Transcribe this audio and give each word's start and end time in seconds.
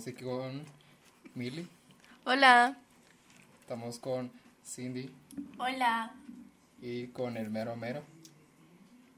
Estamos 0.00 0.16
aquí 0.16 0.24
con 0.24 0.64
Milly, 1.34 1.68
Hola. 2.24 2.78
estamos 3.60 3.98
con 3.98 4.32
Cindy 4.64 5.12
Hola. 5.58 6.14
y 6.80 7.08
con 7.08 7.36
el 7.36 7.50
mero 7.50 7.76
mero. 7.76 8.02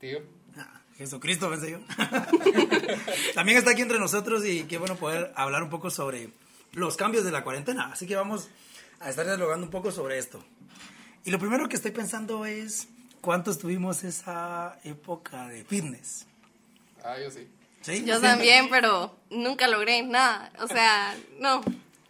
Tío, 0.01 0.19
Ah, 0.57 0.81
Jesucristo, 0.97 1.49
pensé 1.51 1.71
yo. 1.71 1.79
También 3.37 3.59
está 3.59 3.71
aquí 3.71 3.83
entre 3.83 4.01
nosotros 4.01 4.45
y 4.45 4.65
qué 4.65 4.79
bueno 4.79 4.97
poder 4.97 5.33
hablar 5.37 5.63
un 5.63 5.71
poco 5.71 5.89
sobre 5.89 6.31
los 6.73 6.97
cambios 6.97 7.23
de 7.25 7.31
la 7.31 7.45
cuarentena. 7.45 7.93
Así 7.93 8.09
que 8.09 8.17
vamos 8.17 8.49
a 8.99 9.09
estar 9.09 9.25
dialogando 9.25 9.65
un 9.67 9.71
poco 9.71 9.93
sobre 9.93 10.19
esto. 10.19 10.45
Y 11.25 11.31
lo 11.31 11.39
primero 11.39 11.69
que 11.69 11.77
estoy 11.77 11.93
pensando 11.93 12.45
es 12.45 12.89
cuántos 13.21 13.61
tuvimos 13.61 14.03
esa 14.03 14.81
época 14.83 15.47
de 15.47 15.63
fitness. 15.65 16.27
ah, 17.05 17.15
yo 17.23 17.31
sí. 17.31 17.47
¿Sí? 17.83 18.05
Yo 18.05 18.21
también, 18.23 18.69
pero 18.71 19.17
nunca 19.31 19.69
logré 19.69 20.03
nada. 20.03 20.53
O 20.61 20.67
sea, 20.67 21.15
no. 21.39 21.63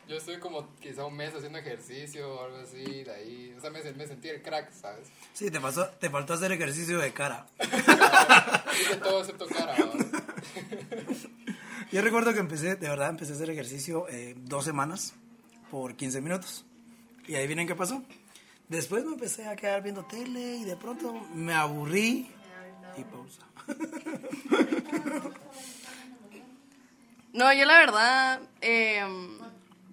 Yo 0.09 0.17
estuve 0.17 0.39
como 0.41 0.69
quizá 0.77 1.07
un 1.07 1.17
mes 1.17 1.35
haciendo 1.35 1.59
ejercicio 1.59 2.35
o 2.35 2.45
algo 2.45 2.59
así, 2.59 3.05
de 3.05 3.15
ahí. 3.15 3.55
O 3.57 3.61
sea, 3.61 3.71
me, 3.71 3.83
me 3.93 4.07
sentí 4.07 4.29
el 4.29 4.43
crack, 4.43 4.71
¿sabes? 4.73 5.09
Sí, 5.33 5.51
te, 5.51 5.59
pasó, 5.59 5.87
te 5.89 6.11
faltó 6.11 6.35
hacer 6.35 6.53
ejercicio 6.53 6.98
de 6.98 7.12
cara. 7.12 7.47
Hice 8.81 8.97
todo 8.97 9.21
excepto 9.21 9.47
cara. 9.47 9.75
Yo 11.91 12.01
recuerdo 12.01 12.33
que 12.33 12.41
empecé, 12.41 12.77
de 12.77 12.89
verdad, 12.89 13.11
empecé 13.11 13.33
a 13.33 13.37
hacer 13.37 13.51
ejercicio 13.51 14.07
eh, 14.09 14.34
dos 14.37 14.65
semanas 14.65 15.15
por 15.70 15.95
15 15.95 16.20
minutos. 16.20 16.65
Y 17.27 17.34
ahí 17.34 17.47
vienen 17.47 17.67
qué 17.67 17.75
pasó. 17.75 18.03
Después 18.69 19.05
me 19.05 19.12
empecé 19.12 19.47
a 19.47 19.56
quedar 19.56 19.83
viendo 19.83 20.05
tele 20.05 20.56
y 20.56 20.65
de 20.65 20.77
pronto 20.77 21.12
me 21.34 21.55
aburrí 21.55 22.31
y 22.97 23.05
pausa. 23.05 23.47
No, 27.33 27.52
yo 27.52 27.64
la 27.64 27.78
verdad, 27.78 28.41
eh, 28.61 29.02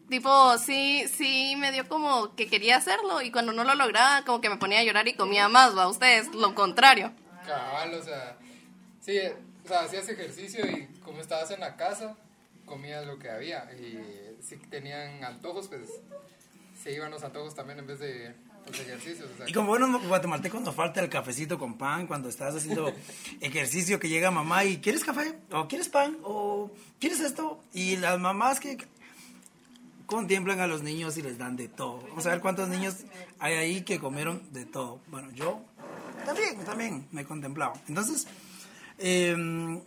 tipo, 0.09 0.57
sí, 0.57 1.05
sí 1.07 1.55
me 1.57 1.71
dio 1.71 1.87
como 1.87 2.35
que 2.35 2.47
quería 2.47 2.77
hacerlo 2.77 3.21
y 3.21 3.31
cuando 3.31 3.53
no 3.53 3.63
lo 3.63 3.75
lograba, 3.75 4.25
como 4.25 4.41
que 4.41 4.49
me 4.49 4.57
ponía 4.57 4.79
a 4.79 4.83
llorar 4.83 5.07
y 5.07 5.13
comía 5.13 5.47
más, 5.47 5.77
va. 5.77 5.87
Ustedes, 5.87 6.33
lo 6.35 6.53
contrario. 6.53 7.13
Cabal, 7.45 7.93
o 7.93 8.03
sea, 8.03 8.37
sí, 8.99 9.19
o 9.63 9.67
sea, 9.67 9.81
hacías 9.81 10.09
ejercicio 10.09 10.65
y 10.65 10.87
como 11.03 11.21
estabas 11.21 11.51
en 11.51 11.61
la 11.61 11.77
casa, 11.77 12.17
comías 12.65 13.05
lo 13.05 13.17
que 13.19 13.29
había. 13.29 13.71
Y 13.73 14.35
si 14.41 14.57
tenían 14.57 15.23
antojos, 15.23 15.67
pues 15.69 15.89
se 16.81 16.91
iban 16.91 17.11
los 17.11 17.23
antojos 17.23 17.55
también 17.55 17.79
en 17.79 17.87
vez 17.87 17.99
de 17.99 18.35
ejercicios. 18.77 19.29
O 19.33 19.37
sea, 19.37 19.49
Y 19.49 19.53
como 19.53 19.67
buenos 19.67 20.05
guatemaltecos 20.05 20.61
nos 20.61 20.75
falta 20.75 20.99
el 20.99 21.09
cafecito 21.09 21.57
con 21.57 21.77
pan 21.77 22.07
cuando 22.07 22.27
estás 22.27 22.55
haciendo 22.55 22.93
ejercicio 23.41 23.99
que 23.99 24.09
llega 24.09 24.31
mamá 24.31 24.65
y 24.65 24.79
¿quieres 24.79 25.03
café? 25.03 25.39
¿O 25.51 25.67
quieres 25.67 25.87
pan? 25.87 26.17
¿O 26.23 26.71
quieres 26.99 27.19
esto? 27.19 27.61
Y 27.73 27.97
las 27.97 28.19
mamás 28.19 28.59
que 28.59 28.77
contemplan 30.09 30.59
a 30.59 30.67
los 30.67 30.81
niños 30.81 31.17
y 31.17 31.21
les 31.21 31.37
dan 31.37 31.55
de 31.55 31.67
todo. 31.67 32.01
Vamos 32.09 32.25
a 32.25 32.31
ver 32.31 32.41
cuántos 32.41 32.67
niños 32.67 32.95
hay 33.37 33.53
ahí 33.53 33.81
que 33.83 33.99
comieron 33.99 34.41
de 34.51 34.65
todo. 34.65 34.99
Bueno, 35.07 35.29
yo 35.31 35.61
también, 36.25 36.57
también 36.65 37.07
me 37.11 37.25
contemplaba. 37.25 37.73
Entonces, 37.87 38.27
em, 38.97 39.79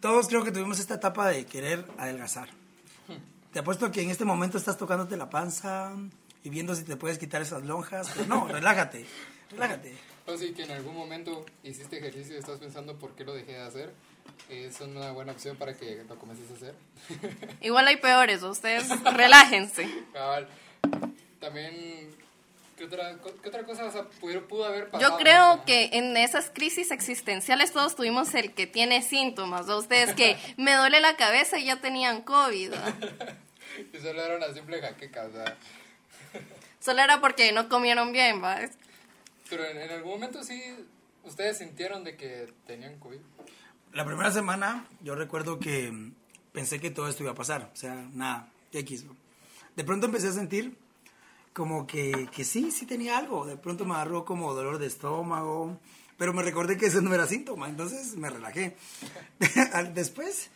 todos 0.00 0.28
creo 0.28 0.44
que 0.44 0.50
tuvimos 0.50 0.78
esta 0.80 0.94
etapa 0.94 1.28
de 1.28 1.44
querer 1.44 1.86
adelgazar. 1.98 2.48
Te 3.52 3.58
apuesto 3.58 3.92
que 3.92 4.02
en 4.02 4.10
este 4.10 4.24
momento 4.24 4.56
estás 4.56 4.78
tocándote 4.78 5.16
la 5.16 5.28
panza 5.28 5.92
y 6.46 6.48
viendo 6.48 6.76
si 6.76 6.84
te 6.84 6.94
puedes 6.94 7.18
quitar 7.18 7.42
esas 7.42 7.64
lonjas. 7.64 8.08
Pero 8.14 8.26
no, 8.28 8.46
relájate, 8.46 9.04
relájate. 9.50 9.96
o 10.26 10.36
sí, 10.36 10.52
que 10.52 10.62
en 10.62 10.70
algún 10.70 10.94
momento 10.94 11.44
hiciste 11.64 11.98
ejercicio 11.98 12.36
y 12.36 12.38
estás 12.38 12.60
pensando 12.60 12.96
por 12.96 13.16
qué 13.16 13.24
lo 13.24 13.34
dejé 13.34 13.54
de 13.54 13.62
hacer. 13.62 13.92
Es 14.48 14.80
una 14.80 15.10
buena 15.10 15.32
opción 15.32 15.56
para 15.56 15.74
que 15.74 16.04
lo 16.08 16.16
comiences 16.16 16.48
a 16.52 16.54
hacer. 16.54 16.74
Igual 17.60 17.88
hay 17.88 17.96
peores, 17.96 18.44
ustedes 18.44 18.88
relájense. 19.02 19.88
Cabal. 20.12 20.46
También, 21.40 22.14
¿qué 22.78 22.84
otra, 22.84 23.16
qué 23.42 23.48
otra 23.48 23.64
cosa 23.64 23.86
o 23.86 23.90
sea, 23.90 24.04
pudo, 24.04 24.46
pudo 24.46 24.66
haber 24.66 24.88
pasado? 24.88 25.10
Yo 25.10 25.18
creo 25.18 25.50
O 25.50 25.56
sea, 25.56 25.64
que 25.64 25.90
en 25.94 26.16
esas 26.16 26.50
crisis 26.50 26.92
existenciales 26.92 27.72
todos 27.72 27.96
tuvimos 27.96 28.32
el 28.34 28.54
que 28.54 28.68
tiene 28.68 29.02
síntomas, 29.02 29.66
¿no? 29.66 29.78
Ustedes 29.78 30.14
que 30.14 30.36
me 30.56 30.76
duele 30.76 31.00
la 31.00 31.16
cabeza 31.16 31.58
y 31.58 31.64
ya 31.64 31.80
tenían 31.80 32.22
COVID. 32.22 32.72
¿va? 32.72 32.94
Y 33.92 33.98
solo 33.98 34.22
era 34.22 34.36
una 34.36 34.54
simple 34.54 34.80
jaqueca, 34.80 35.24
o 35.24 35.32
sea. 35.32 35.56
Solo 36.86 37.02
era 37.02 37.20
porque 37.20 37.50
no 37.50 37.68
comieron 37.68 38.12
bien, 38.12 38.40
¿va? 38.40 38.60
Pero 39.50 39.64
en, 39.64 39.76
en 39.76 39.90
algún 39.90 40.12
momento 40.12 40.44
sí, 40.44 40.62
ustedes 41.24 41.58
sintieron 41.58 42.04
de 42.04 42.16
que 42.16 42.54
tenían 42.64 43.00
COVID. 43.00 43.18
La 43.92 44.04
primera 44.04 44.30
semana 44.30 44.86
yo 45.00 45.16
recuerdo 45.16 45.58
que 45.58 46.12
pensé 46.52 46.78
que 46.78 46.92
todo 46.92 47.08
esto 47.08 47.24
iba 47.24 47.32
a 47.32 47.34
pasar. 47.34 47.72
O 47.72 47.76
sea, 47.76 48.08
nada, 48.12 48.52
X. 48.70 49.02
¿no? 49.02 49.16
De 49.74 49.82
pronto 49.82 50.06
empecé 50.06 50.28
a 50.28 50.32
sentir 50.32 50.78
como 51.52 51.88
que, 51.88 52.28
que 52.30 52.44
sí, 52.44 52.70
sí 52.70 52.86
tenía 52.86 53.18
algo. 53.18 53.46
De 53.46 53.56
pronto 53.56 53.84
me 53.84 53.94
agarró 53.94 54.24
como 54.24 54.54
dolor 54.54 54.78
de 54.78 54.86
estómago. 54.86 55.80
Pero 56.16 56.34
me 56.34 56.44
recordé 56.44 56.76
que 56.76 56.86
ese 56.86 57.02
no 57.02 57.12
era 57.12 57.26
síntoma, 57.26 57.68
entonces 57.68 58.14
me 58.14 58.30
relajé. 58.30 58.76
Después, 59.92 60.50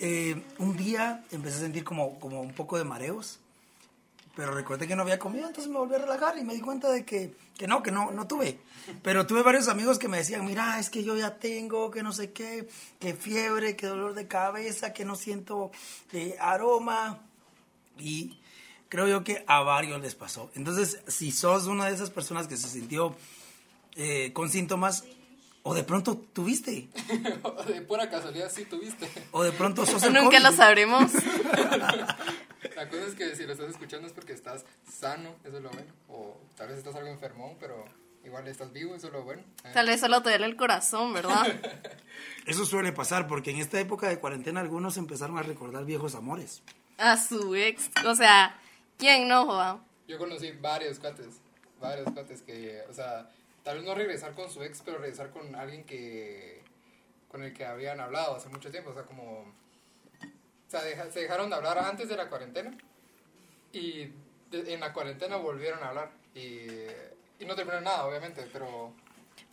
eh, 0.00 0.42
un 0.56 0.74
día 0.78 1.22
empecé 1.32 1.58
a 1.58 1.60
sentir 1.60 1.84
como, 1.84 2.18
como 2.18 2.40
un 2.40 2.54
poco 2.54 2.78
de 2.78 2.84
mareos. 2.84 3.40
Pero 4.36 4.52
recordé 4.52 4.86
que 4.86 4.94
no 4.94 5.00
había 5.02 5.18
comido, 5.18 5.46
entonces 5.46 5.72
me 5.72 5.78
volví 5.78 5.94
a 5.94 5.98
relajar 5.98 6.36
y 6.36 6.44
me 6.44 6.52
di 6.52 6.60
cuenta 6.60 6.90
de 6.90 7.06
que, 7.06 7.34
que 7.56 7.66
no, 7.66 7.82
que 7.82 7.90
no, 7.90 8.10
no 8.10 8.26
tuve. 8.26 8.58
Pero 9.02 9.26
tuve 9.26 9.42
varios 9.42 9.66
amigos 9.68 9.98
que 9.98 10.08
me 10.08 10.18
decían, 10.18 10.44
mira, 10.44 10.78
es 10.78 10.90
que 10.90 11.02
yo 11.02 11.16
ya 11.16 11.38
tengo, 11.38 11.90
que 11.90 12.02
no 12.02 12.12
sé 12.12 12.32
qué, 12.32 12.68
que 13.00 13.14
fiebre, 13.14 13.76
que 13.76 13.86
dolor 13.86 14.12
de 14.12 14.28
cabeza, 14.28 14.92
que 14.92 15.06
no 15.06 15.16
siento 15.16 15.70
eh, 16.12 16.36
aroma. 16.38 17.20
Y 17.98 18.38
creo 18.90 19.08
yo 19.08 19.24
que 19.24 19.42
a 19.46 19.60
varios 19.62 20.02
les 20.02 20.14
pasó. 20.14 20.50
Entonces, 20.54 21.00
si 21.06 21.32
sos 21.32 21.66
una 21.66 21.86
de 21.86 21.94
esas 21.94 22.10
personas 22.10 22.46
que 22.46 22.58
se 22.58 22.68
sintió 22.68 23.16
eh, 23.96 24.34
con 24.34 24.50
síntomas, 24.50 25.04
o 25.62 25.72
de 25.74 25.82
pronto 25.82 26.16
tuviste, 26.34 26.88
de 27.66 27.80
pura 27.80 28.10
casualidad 28.10 28.52
sí 28.54 28.66
tuviste. 28.66 29.08
o 29.32 29.42
de 29.42 29.52
pronto 29.52 29.86
sos 29.86 30.02
el 30.02 30.12
Nunca 30.12 30.36
COVID. 30.36 30.42
lo 30.42 30.52
sabremos. 30.52 31.10
La 32.74 32.88
cosa 32.88 33.06
es 33.06 33.14
que 33.14 33.36
si 33.36 33.44
lo 33.44 33.52
estás 33.52 33.70
escuchando 33.70 34.06
es 34.06 34.12
porque 34.12 34.32
estás 34.32 34.64
sano, 34.90 35.34
eso 35.44 35.58
es 35.58 35.62
lo 35.62 35.70
bueno. 35.70 35.92
O 36.08 36.36
tal 36.56 36.68
vez 36.68 36.78
estás 36.78 36.94
algo 36.94 37.08
enfermón, 37.08 37.56
pero 37.60 37.84
igual 38.24 38.46
estás 38.48 38.72
vivo, 38.72 38.94
eso 38.94 39.06
es 39.06 39.12
lo 39.12 39.22
bueno. 39.22 39.42
Eh, 39.64 39.70
Tal 39.72 39.86
vez 39.86 40.00
solo 40.00 40.22
te 40.22 40.30
duele 40.30 40.46
el 40.46 40.56
corazón, 40.56 41.12
¿verdad? 41.12 41.46
Eso 42.46 42.64
suele 42.64 42.92
pasar 42.92 43.26
porque 43.26 43.50
en 43.50 43.58
esta 43.58 43.80
época 43.80 44.08
de 44.08 44.18
cuarentena 44.18 44.60
algunos 44.60 44.96
empezaron 44.96 45.36
a 45.36 45.42
recordar 45.42 45.84
viejos 45.84 46.14
amores. 46.14 46.62
A 46.96 47.16
su 47.16 47.54
ex. 47.54 47.90
O 48.06 48.14
sea, 48.14 48.58
¿quién 48.98 49.28
no, 49.28 49.46
joa? 49.46 49.80
Yo 50.08 50.16
conocí 50.18 50.52
varios 50.52 50.98
cuates, 50.98 51.40
varios 51.80 52.10
cuates 52.12 52.42
que, 52.42 52.82
o 52.88 52.94
sea, 52.94 53.28
tal 53.64 53.78
vez 53.78 53.84
no 53.84 53.94
regresar 53.94 54.34
con 54.34 54.50
su 54.50 54.62
ex, 54.62 54.80
pero 54.84 54.98
regresar 54.98 55.30
con 55.30 55.54
alguien 55.56 55.84
que, 55.84 56.62
con 57.28 57.42
el 57.42 57.52
que 57.52 57.64
habían 57.64 58.00
hablado 58.00 58.36
hace 58.36 58.48
mucho 58.48 58.70
tiempo, 58.70 58.90
o 58.90 58.94
sea, 58.94 59.02
como, 59.02 59.52
o 60.66 60.70
sea, 60.70 60.82
deja- 60.82 61.10
se 61.10 61.20
dejaron 61.20 61.48
de 61.50 61.56
hablar 61.56 61.78
antes 61.78 62.08
de 62.08 62.16
la 62.16 62.28
cuarentena 62.28 62.76
y 63.72 64.10
de- 64.50 64.74
en 64.74 64.80
la 64.80 64.92
cuarentena 64.92 65.36
volvieron 65.36 65.82
a 65.82 65.88
hablar 65.88 66.10
y, 66.34 66.66
y 67.38 67.44
no 67.46 67.54
terminaron 67.54 67.84
nada, 67.84 68.04
obviamente, 68.06 68.48
pero 68.52 68.92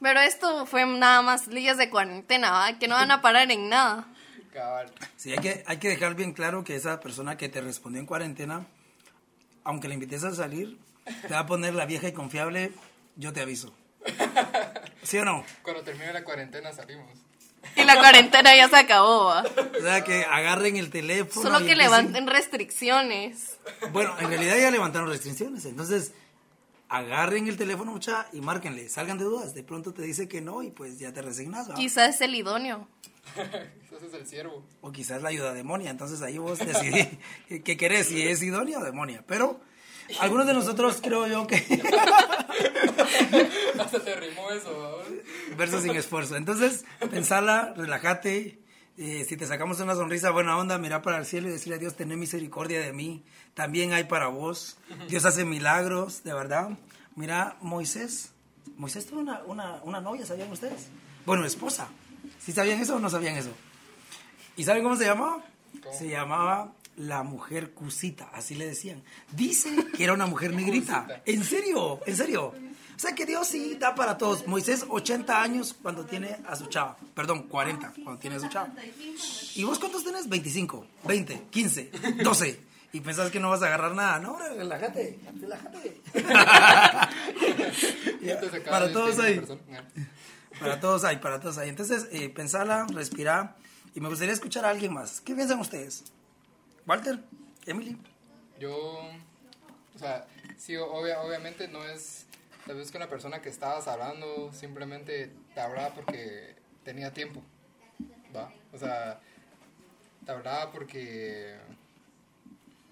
Pero 0.02 0.20
esto 0.22 0.66
fue 0.66 0.86
nada 0.86 1.22
más 1.22 1.48
lías 1.48 1.78
de 1.78 1.90
cuarentena, 1.90 2.52
¿va? 2.52 2.80
Que 2.80 2.88
no 2.88 2.96
van 2.96 3.12
a 3.12 3.22
parar 3.22 3.52
en 3.52 3.70
nada. 3.70 4.08
cabal. 4.54 4.92
Sí, 5.18 5.32
hay 5.32 5.40
que, 5.40 5.64
hay 5.66 5.78
que 5.78 5.90
dejar 5.90 6.16
bien 6.16 6.34
claro 6.34 6.64
que 6.64 6.76
esa 6.76 7.00
persona 7.00 7.38
que 7.38 7.50
te 7.50 7.60
respondió 7.62 8.00
en 8.00 8.06
cuarentena, 8.06 8.66
aunque 9.64 9.88
le 9.88 9.96
invites 9.96 10.24
a 10.24 10.32
salir, 10.34 10.78
te 11.22 11.30
va 11.34 11.40
a 11.40 11.46
poner 11.48 11.74
la 11.74 11.86
vieja 11.86 12.08
y 12.08 12.12
confiable, 12.14 12.72
yo 13.16 13.34
te 13.34 13.42
aviso. 13.42 13.74
¿Sí 15.04 15.18
o 15.18 15.26
no? 15.26 15.44
Cuando 15.64 15.84
termine 15.84 16.14
la 16.14 16.24
cuarentena 16.24 16.72
salimos. 16.72 17.10
Y 17.76 17.84
la 17.86 17.98
cuarentena 17.98 18.56
ya 18.56 18.70
se 18.70 18.76
acabó, 18.76 19.26
¿va? 19.26 19.44
O 19.44 19.82
sea, 19.82 20.04
que 20.04 20.26
agarren 20.26 20.78
el 20.78 20.90
teléfono. 20.90 21.50
Solo 21.50 21.66
que 21.66 21.76
levanten 21.76 22.28
restricciones. 22.28 23.58
Bueno, 23.92 24.14
en 24.20 24.28
realidad 24.28 24.58
ya 24.58 24.72
levantaron 24.72 25.10
restricciones, 25.10 25.66
entonces 25.66 26.14
agarren 26.90 27.48
el 27.48 27.58
teléfono 27.58 27.92
mucha 27.92 28.28
y 28.34 28.42
márquenle, 28.42 28.90
salgan 28.90 29.18
de 29.18 29.24
dudas. 29.24 29.54
De 29.54 29.64
pronto 29.64 29.94
te 29.94 30.04
dice 30.04 30.28
que 30.28 30.42
no 30.42 30.62
y 30.62 30.70
pues 30.70 31.00
ya 31.00 31.12
te 31.12 31.22
resignas. 31.22 31.70
¿va? 31.70 31.76
Quizás 31.76 32.16
es 32.16 32.22
el 32.22 32.36
idóneo. 32.36 32.88
Ese 33.36 34.08
es 34.08 34.14
el 34.14 34.28
ciervo. 34.28 34.64
O 34.82 34.92
quizás 34.92 35.22
la 35.22 35.30
ayuda 35.30 35.54
demonia, 35.54 35.90
entonces 35.90 36.22
ahí 36.22 36.38
vos 36.38 36.60
decidís 36.60 37.08
qué 37.64 37.78
querés, 37.78 38.08
si 38.08 38.22
es 38.22 38.44
idónea 38.44 38.80
o 38.80 38.84
demonia. 38.84 39.24
Pero 39.26 39.60
algunos 40.20 40.46
de 40.48 40.54
nosotros 40.54 41.00
creo 41.02 41.28
yo 41.28 41.48
que 41.48 41.56
Hasta 43.80 44.00
te 44.00 44.16
rimó 44.16 44.52
eso, 44.52 45.04
verso 45.58 45.82
sin 45.82 45.96
esfuerzo. 45.96 46.36
Entonces, 46.36 46.86
pensala, 47.12 47.74
relájate. 47.76 48.60
eh, 48.98 49.26
si 49.28 49.38
te 49.38 49.48
sacamos 49.48 49.80
una 49.80 49.96
sonrisa 49.96 50.30
buena 50.32 50.58
onda, 50.58 50.78
mira 50.78 51.02
para 51.02 51.18
el 51.18 51.26
cielo 51.26 51.48
y 51.50 51.52
decirle 51.52 51.76
a 51.76 51.80
Dios, 51.80 51.96
tené 51.96 52.16
misericordia 52.16 52.80
de 52.80 52.94
mí. 52.94 53.24
También 53.54 53.94
hay 53.94 54.04
para 54.06 54.28
vos. 54.28 54.78
Dios 55.10 55.26
hace 55.26 55.46
milagros, 55.46 56.24
de 56.24 56.34
verdad. 56.34 56.70
Mira, 57.16 57.58
Moisés. 57.62 58.32
Moisés 58.78 59.06
tuvo 59.06 59.20
una, 59.20 59.42
una, 59.46 59.82
una 59.84 60.02
novia, 60.02 60.26
¿sabían 60.26 60.52
ustedes? 60.52 60.88
Bueno, 61.26 61.46
esposa. 61.46 61.88
¿Sí 62.40 62.52
sabían 62.52 62.80
eso 62.82 62.96
o 62.96 63.00
no 63.00 63.10
sabían 63.10 63.36
eso? 63.36 63.52
¿Y 64.56 64.64
saben 64.64 64.84
cómo 64.84 64.96
se 64.96 65.06
llamaba? 65.06 65.44
¿Cómo? 65.84 65.98
Se 65.98 66.08
llamaba 66.10 66.72
la 66.98 67.24
mujer 67.24 67.74
cusita, 67.74 68.30
así 68.34 68.56
le 68.56 68.68
decían. 68.68 69.04
Dice 69.32 69.70
que 69.96 70.04
era 70.04 70.14
una 70.14 70.26
mujer 70.26 70.54
negrita. 70.54 71.22
¿En 71.26 71.44
serio? 71.44 72.00
¿En 72.06 72.16
serio? 72.16 72.54
O 72.96 73.00
sea 73.00 73.16
que 73.16 73.26
Dios 73.26 73.48
sí 73.48 73.76
da 73.80 73.96
para 73.96 74.18
todos. 74.18 74.48
Moisés, 74.48 74.86
80 74.88 75.42
años 75.42 75.76
cuando 75.82 76.06
tiene 76.06 76.38
a 76.48 76.56
su 76.56 76.68
chava. 76.68 76.98
Perdón, 77.16 77.44
40 77.44 77.94
cuando 78.04 78.20
tiene 78.20 78.38
a 78.38 78.40
su 78.40 78.48
chava. 78.48 78.72
¿Y 79.56 79.64
vos 79.64 79.80
cuántos 79.80 80.04
tenés? 80.04 80.30
25, 80.30 80.88
20, 81.06 81.48
15, 81.50 81.92
12. 82.24 82.60
Y 82.94 83.02
pensás 83.02 83.32
que 83.32 83.40
no 83.40 83.50
vas 83.50 83.64
a 83.64 83.66
agarrar 83.66 83.96
nada. 83.96 84.20
No, 84.20 84.34
hombre, 84.34 84.54
relájate, 84.54 85.20
relájate. 85.40 86.02
Para 88.70 88.88
de 88.88 88.94
todos 88.94 89.18
una 89.18 89.28
persona. 89.28 89.62
Para 90.60 90.80
todos 90.80 91.04
hay, 91.04 91.18
para 91.18 91.40
todos 91.40 91.58
hay. 91.58 91.70
Entonces, 91.70 92.08
eh, 92.12 92.30
pensala, 92.30 92.86
respira. 92.94 93.56
Y 93.96 94.00
me 94.00 94.10
gustaría 94.10 94.34
escuchar 94.34 94.66
a 94.66 94.70
alguien 94.70 94.94
más. 94.94 95.22
¿Qué 95.22 95.34
piensan 95.34 95.60
ustedes? 95.60 96.04
Walter, 96.86 97.20
Emily. 97.66 97.98
Yo, 98.60 98.76
o 99.96 100.00
sea, 100.00 100.26
sí, 100.58 100.76
obvia- 100.76 101.22
obviamente 101.22 101.68
no 101.68 101.84
es, 101.86 102.26
tal 102.66 102.78
vez 102.78 102.92
que 102.92 102.98
una 102.98 103.10
persona 103.10 103.42
que 103.42 103.50
estabas 103.50 103.88
hablando 103.88 104.52
simplemente 104.54 105.32
te 105.54 105.60
hablaba 105.62 105.94
porque 105.94 106.56
tenía 106.84 107.12
tiempo, 107.14 107.42
¿va? 108.36 108.52
O 108.74 108.78
sea, 108.78 109.20
te 110.26 110.32
hablaba 110.32 110.72
porque, 110.72 111.56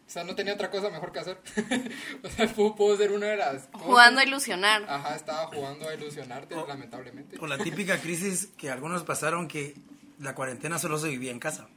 o 0.07 0.09
sea, 0.09 0.23
no 0.23 0.35
tenía 0.35 0.53
otra 0.53 0.69
cosa 0.71 0.89
mejor 0.89 1.11
que 1.11 1.19
hacer. 1.19 1.37
o 2.23 2.29
sea, 2.29 2.47
pudo, 2.47 2.75
pudo 2.75 2.97
ser 2.97 3.11
una 3.11 3.27
de 3.27 3.37
las 3.37 3.67
cosas. 3.67 3.87
Jugando 3.87 4.19
a 4.21 4.23
ilusionar. 4.25 4.83
Ajá, 4.89 5.15
estaba 5.15 5.47
jugando 5.47 5.87
a 5.87 5.93
ilusionarte, 5.93 6.55
lamentablemente. 6.55 7.37
O 7.39 7.47
la 7.47 7.57
típica 7.57 7.99
crisis 7.99 8.49
que 8.57 8.69
algunos 8.69 9.03
pasaron 9.03 9.47
que 9.47 9.75
la 10.19 10.35
cuarentena 10.35 10.79
solo 10.79 10.97
se 10.97 11.09
vivía 11.09 11.31
en 11.31 11.39
casa. 11.39 11.67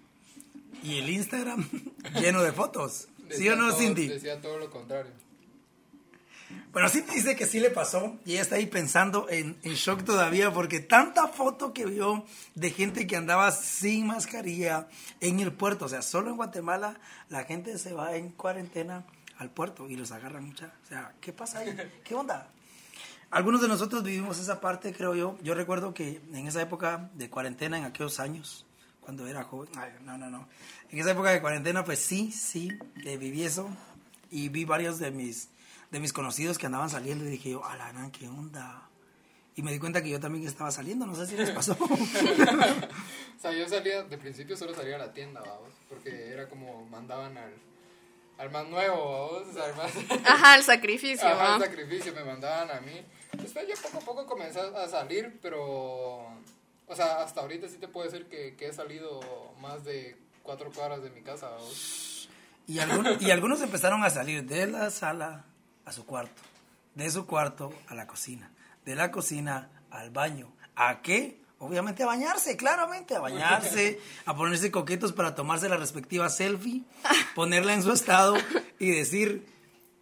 Y 0.83 0.99
el 0.99 1.09
Instagram 1.09 1.67
lleno 2.21 2.43
de 2.43 2.53
fotos. 2.53 3.09
¿Sí 3.31 3.49
o 3.49 3.57
no, 3.57 3.69
todo- 3.71 3.79
Cindy? 3.79 4.09
Decía 4.09 4.41
todo 4.41 4.59
lo 4.59 4.71
contrario. 4.71 5.11
Bueno, 6.73 6.89
Cindy 6.89 7.15
dice 7.15 7.37
que 7.37 7.47
sí 7.47 7.61
le 7.61 7.71
pasó 7.71 8.17
y 8.25 8.33
ella 8.33 8.43
está 8.43 8.57
ahí 8.57 8.67
pensando 8.67 9.29
en, 9.31 9.57
en 9.63 9.75
shock 9.75 10.05
todavía 10.05 10.53
porque 10.53 10.81
tanta 10.81 11.29
foto 11.29 11.73
que 11.73 11.87
vio 11.87 12.25
de 12.55 12.71
gente 12.71 13.07
que 13.07 13.17
andaba 13.17 13.51
sin 13.53 14.07
mascarilla 14.09 14.89
en 15.21 15.41
el 15.41 15.53
puerto. 15.53 15.85
O 15.87 15.89
sea, 15.89 16.03
solo 16.03 16.31
en 16.31 16.37
Guatemala 16.37 16.99
la 17.29 17.45
gente 17.45 17.79
se 17.79 17.93
va 17.93 18.17
en 18.17 18.31
cuarentena 18.31 19.05
al 19.39 19.51
puerto 19.51 19.89
y 19.89 19.97
los 19.97 20.11
agarran 20.13 20.45
mucha. 20.45 20.73
O 20.85 20.89
sea, 20.89 21.13
¿qué 21.21 21.33
pasa 21.33 21.61
ahí? 21.61 21.77
¿Qué 22.05 22.15
onda? 22.15 22.49
Algunos 23.31 23.61
de 23.63 23.69
nosotros 23.69 24.03
vivimos 24.05 24.39
esa 24.39 24.61
parte, 24.61 24.93
creo 24.93 25.15
yo. 25.15 25.39
Yo 25.43 25.55
recuerdo 25.55 25.95
que 25.95 26.21
en 26.33 26.47
esa 26.47 26.61
época 26.63 27.11
de 27.15 27.31
cuarentena, 27.31 27.79
en 27.79 27.85
aquellos 27.85 28.21
años, 28.21 28.65
cuando 29.05 29.27
era 29.29 29.45
joven, 29.45 29.69
ay, 29.77 29.93
no, 30.03 30.17
no, 30.17 30.31
no. 30.31 30.49
En 30.91 30.99
esa 30.99 31.11
época 31.11 31.31
de 31.31 31.43
cuarentena, 31.43 31.85
pues 31.85 31.99
sí, 31.99 32.33
sí, 32.33 32.71
eh, 33.05 33.19
viví 33.19 33.45
eso 33.45 33.69
y 34.31 34.49
vi 34.49 34.65
varios 34.65 34.99
de 34.99 35.11
mis, 35.11 35.51
de 35.91 36.01
mis 36.01 36.13
conocidos 36.13 36.57
que 36.57 36.67
andaban 36.67 36.89
saliendo 36.89 37.25
y 37.27 37.29
dije 37.29 37.51
yo, 37.51 37.65
a 37.65 37.77
la 37.77 37.93
gran, 37.93 38.11
¿qué 38.11 38.29
onda? 38.29 38.89
Y 39.57 39.63
me 39.63 39.73
di 39.73 39.79
cuenta 39.79 40.03
que 40.03 40.09
yo 40.09 40.19
también 40.19 40.47
estaba 40.47 40.71
saliendo, 40.71 41.07
no 41.07 41.15
sé 41.15 41.27
si 41.27 41.37
les 41.37 41.51
pasó. 41.51 41.77
O 43.37 43.47
sea, 43.47 43.53
yo 43.53 43.69
salía, 43.69 44.03
de 44.05 44.17
principio 44.17 44.57
solo 44.57 44.75
salía 44.75 44.95
a 44.95 45.01
la 45.01 45.13
tienda, 45.13 45.43
vamos, 45.43 45.75
porque 45.91 46.31
era 46.31 46.49
como 46.49 46.87
mandaban 46.87 47.37
al, 47.37 47.53
al 48.39 48.51
más 48.51 48.67
nuevo, 48.69 49.33
vamos, 49.33 49.49
o 49.49 49.53
sea, 49.53 49.65
al 49.65 49.77
más... 49.77 49.93
Ajá, 50.25 50.57
el 50.57 50.63
sacrificio, 50.63 51.29
Ajá, 51.29 51.57
el 51.57 51.63
sacrificio 51.63 52.15
me 52.15 52.25
mandaban 52.25 52.71
a 52.71 52.81
mí. 52.81 53.05
Después 53.35 53.69
ya 53.69 53.75
poco 53.83 53.99
a 53.99 54.01
poco 54.01 54.27
comencé 54.27 54.61
a 54.61 54.89
salir, 54.89 55.39
pero, 55.43 56.27
o 56.87 56.95
sea, 56.97 57.23
hasta 57.23 57.41
ahorita 57.41 57.69
sí 57.69 57.77
te 57.79 57.89
puedo 57.89 58.11
decir 58.11 58.27
que, 58.29 58.55
que 58.57 58.69
he 58.69 58.73
salido 58.73 59.21
más 59.61 59.85
de 59.85 60.17
cuatro 60.43 60.71
cuadras 60.73 61.03
de 61.03 61.11
mi 61.11 61.23
casa. 61.23 61.51
Y, 62.67 62.79
algún- 62.79 63.17
y 63.21 63.31
algunos 63.31 63.61
empezaron 63.63 64.05
a 64.05 64.11
salir 64.11 64.45
de 64.45 64.67
la 64.67 64.91
sala 64.91 65.45
a 65.85 65.93
su 65.93 66.07
cuarto, 66.07 66.41
de 66.95 67.11
su 67.11 67.27
cuarto 67.27 67.73
a 67.89 67.95
la 67.95 68.07
cocina, 68.07 68.51
de 68.85 68.95
la 68.95 69.11
cocina 69.11 69.71
al 69.91 70.11
baño. 70.11 70.53
¿A 70.77 71.03
qué? 71.03 71.41
Obviamente 71.59 72.03
a 72.03 72.07
bañarse, 72.07 72.57
claramente, 72.57 73.15
a 73.17 73.21
bañarse, 73.21 74.01
a 74.27 74.35
ponerse 74.37 74.71
coquetos 74.71 75.13
para 75.13 75.35
tomarse 75.35 75.69
la 75.69 75.77
respectiva 75.77 76.29
selfie, 76.29 76.83
ponerla 77.35 77.75
en 77.75 77.83
su 77.83 77.93
estado 77.93 78.37
y 78.79 78.91
decir, 78.91 79.47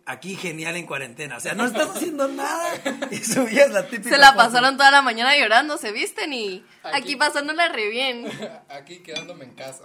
aquí 0.07 0.37
genial 0.37 0.77
en 0.77 0.87
cuarentena. 0.87 1.37
O 1.37 1.41
sea, 1.41 1.55
no 1.55 1.65
estás 1.67 1.91
haciendo 1.91 2.29
nada 2.29 2.69
y 3.11 3.17
subías 3.19 3.71
la 3.71 3.87
típica 3.87 4.11
Se 4.11 4.19
la 4.19 4.29
foto. 4.33 4.39
pasaron 4.39 4.77
toda 4.77 4.91
la 4.91 5.03
mañana 5.03 5.37
llorando, 5.37 5.79
se 5.79 5.93
visten 5.93 6.33
y 6.33 6.65
Aquí. 6.83 6.97
aquí 7.03 7.17
pasándola 7.17 7.69
re 7.69 7.89
bien. 7.89 8.27
Aquí 8.69 8.99
quedándome 9.01 9.45
en 9.45 9.55
casa. 9.55 9.85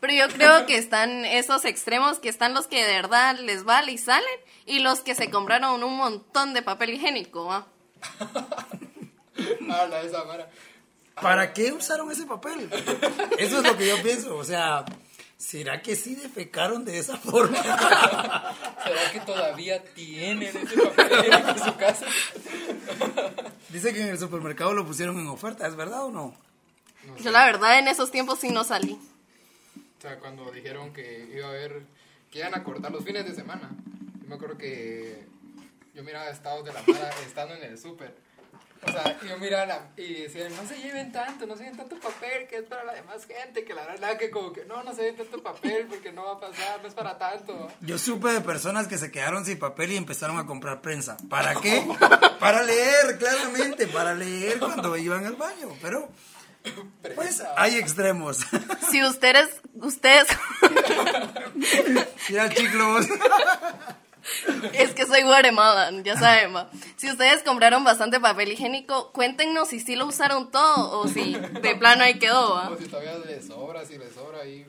Pero 0.00 0.12
yo 0.14 0.28
creo 0.28 0.64
que 0.66 0.76
están 0.76 1.24
esos 1.24 1.64
extremos, 1.64 2.20
que 2.20 2.28
están 2.28 2.54
los 2.54 2.68
que 2.68 2.84
de 2.84 2.92
verdad 2.92 3.36
les 3.40 3.64
vale 3.64 3.90
y 3.92 3.98
salen, 3.98 4.24
y 4.64 4.78
los 4.78 5.00
que 5.00 5.14
se 5.16 5.28
compraron 5.28 5.82
un 5.82 5.96
montón 5.96 6.54
de 6.54 6.62
papel 6.62 6.90
higiénico, 6.90 7.46
¿va? 7.46 7.66
Habla 9.70 10.00
esa 10.02 10.22
vara. 10.22 10.48
¿Para 11.20 11.52
qué 11.52 11.72
usaron 11.72 12.10
ese 12.12 12.26
papel? 12.26 12.70
Eso 13.38 13.58
es 13.58 13.64
lo 13.66 13.76
que 13.76 13.88
yo 13.88 14.00
pienso. 14.02 14.36
O 14.36 14.44
sea, 14.44 14.84
¿será 15.38 15.80
que 15.80 15.96
sí 15.96 16.16
defecaron 16.16 16.84
de 16.84 16.98
esa 16.98 17.16
forma? 17.16 17.56
¿Será 18.84 19.12
que 19.12 19.20
todavía 19.20 19.82
tienen 19.94 20.42
ese 20.42 20.76
papel 20.76 21.32
en 21.32 21.58
su 21.58 21.76
casa? 21.76 22.06
Dice 23.70 23.94
que 23.94 24.02
en 24.02 24.08
el 24.08 24.18
supermercado 24.18 24.74
lo 24.74 24.84
pusieron 24.84 25.18
en 25.18 25.28
oferta, 25.28 25.66
¿es 25.66 25.76
verdad 25.76 26.04
o 26.04 26.10
no? 26.10 26.34
Yo 27.22 27.30
la 27.30 27.46
verdad 27.46 27.78
en 27.78 27.88
esos 27.88 28.10
tiempos 28.10 28.40
sí 28.40 28.50
no 28.50 28.64
salí. 28.64 28.98
O 29.98 30.00
sea, 30.00 30.18
cuando 30.18 30.50
dijeron 30.50 30.92
que 30.92 31.30
iba 31.34 31.46
a 31.46 31.50
haber, 31.50 31.82
que 32.30 32.40
iban 32.40 32.54
a 32.54 32.64
cortar 32.64 32.92
los 32.92 33.04
fines 33.04 33.24
de 33.24 33.34
semana. 33.34 33.70
Yo 34.20 34.28
me 34.28 34.34
acuerdo 34.34 34.58
que 34.58 35.26
yo 35.94 36.02
miraba 36.02 36.28
estados 36.28 36.64
de 36.64 36.72
la 36.72 36.82
mara 36.86 37.10
estando 37.26 37.54
en 37.54 37.62
el 37.62 37.78
súper. 37.78 38.14
O 38.86 38.92
sea, 38.92 39.18
yo 39.28 39.38
miraba 39.38 39.66
la- 39.66 39.88
y 39.96 40.22
decían, 40.22 40.54
no 40.54 40.66
se 40.66 40.76
lleven 40.80 41.10
tanto, 41.12 41.46
no 41.46 41.56
se 41.56 41.64
lleven 41.64 41.76
tanto 41.76 41.98
papel, 41.98 42.46
que 42.48 42.58
es 42.58 42.62
para 42.64 42.84
la 42.84 42.94
demás 42.94 43.26
gente, 43.26 43.64
que 43.64 43.74
la 43.74 43.84
verdad 43.86 44.16
que 44.16 44.30
como 44.30 44.52
que 44.52 44.64
no, 44.66 44.82
no 44.84 44.94
se 44.94 45.02
lleven 45.02 45.16
tanto 45.16 45.42
papel 45.42 45.86
porque 45.88 46.12
no 46.12 46.24
va 46.24 46.32
a 46.34 46.40
pasar, 46.40 46.80
no 46.80 46.88
es 46.88 46.94
para 46.94 47.18
tanto. 47.18 47.70
Yo 47.80 47.98
supe 47.98 48.28
de 48.30 48.40
personas 48.40 48.86
que 48.86 48.96
se 48.98 49.10
quedaron 49.10 49.44
sin 49.44 49.58
papel 49.58 49.92
y 49.92 49.96
empezaron 49.96 50.38
a 50.38 50.46
comprar 50.46 50.80
prensa. 50.80 51.16
¿Para 51.28 51.54
qué? 51.56 51.84
Para 52.38 52.62
leer, 52.62 53.18
claramente, 53.18 53.86
para 53.88 54.14
leer 54.14 54.58
cuando 54.60 54.96
iban 54.96 55.26
al 55.26 55.34
baño. 55.34 55.70
Pero, 55.82 56.08
pues, 57.16 57.42
hay 57.56 57.76
extremos. 57.78 58.38
Si 58.90 59.02
ustedes, 59.04 59.48
ustedes, 59.74 60.28
Mira, 62.28 62.48
chicos. 62.50 63.06
es 64.72 64.94
que 64.94 65.06
soy 65.06 65.22
guaremada, 65.22 65.90
ya 66.02 66.16
saben. 66.16 66.54
Si 66.96 67.10
ustedes 67.10 67.42
compraron 67.42 67.84
bastante 67.84 68.20
papel 68.20 68.52
higiénico, 68.52 69.12
cuéntenos 69.12 69.68
si 69.68 69.80
sí 69.80 69.96
lo 69.96 70.06
usaron 70.06 70.50
todo 70.50 71.00
o 71.00 71.08
si 71.08 71.34
de 71.34 71.76
plano 71.76 72.04
ahí 72.04 72.18
quedó, 72.18 72.54
¿va? 72.54 72.70
O 72.70 72.76
si 72.76 72.86
todavía 72.86 73.18
les 73.18 73.46
sobra, 73.46 73.84
si 73.84 73.98
les 73.98 74.12
sobra 74.12 74.40
ahí, 74.40 74.66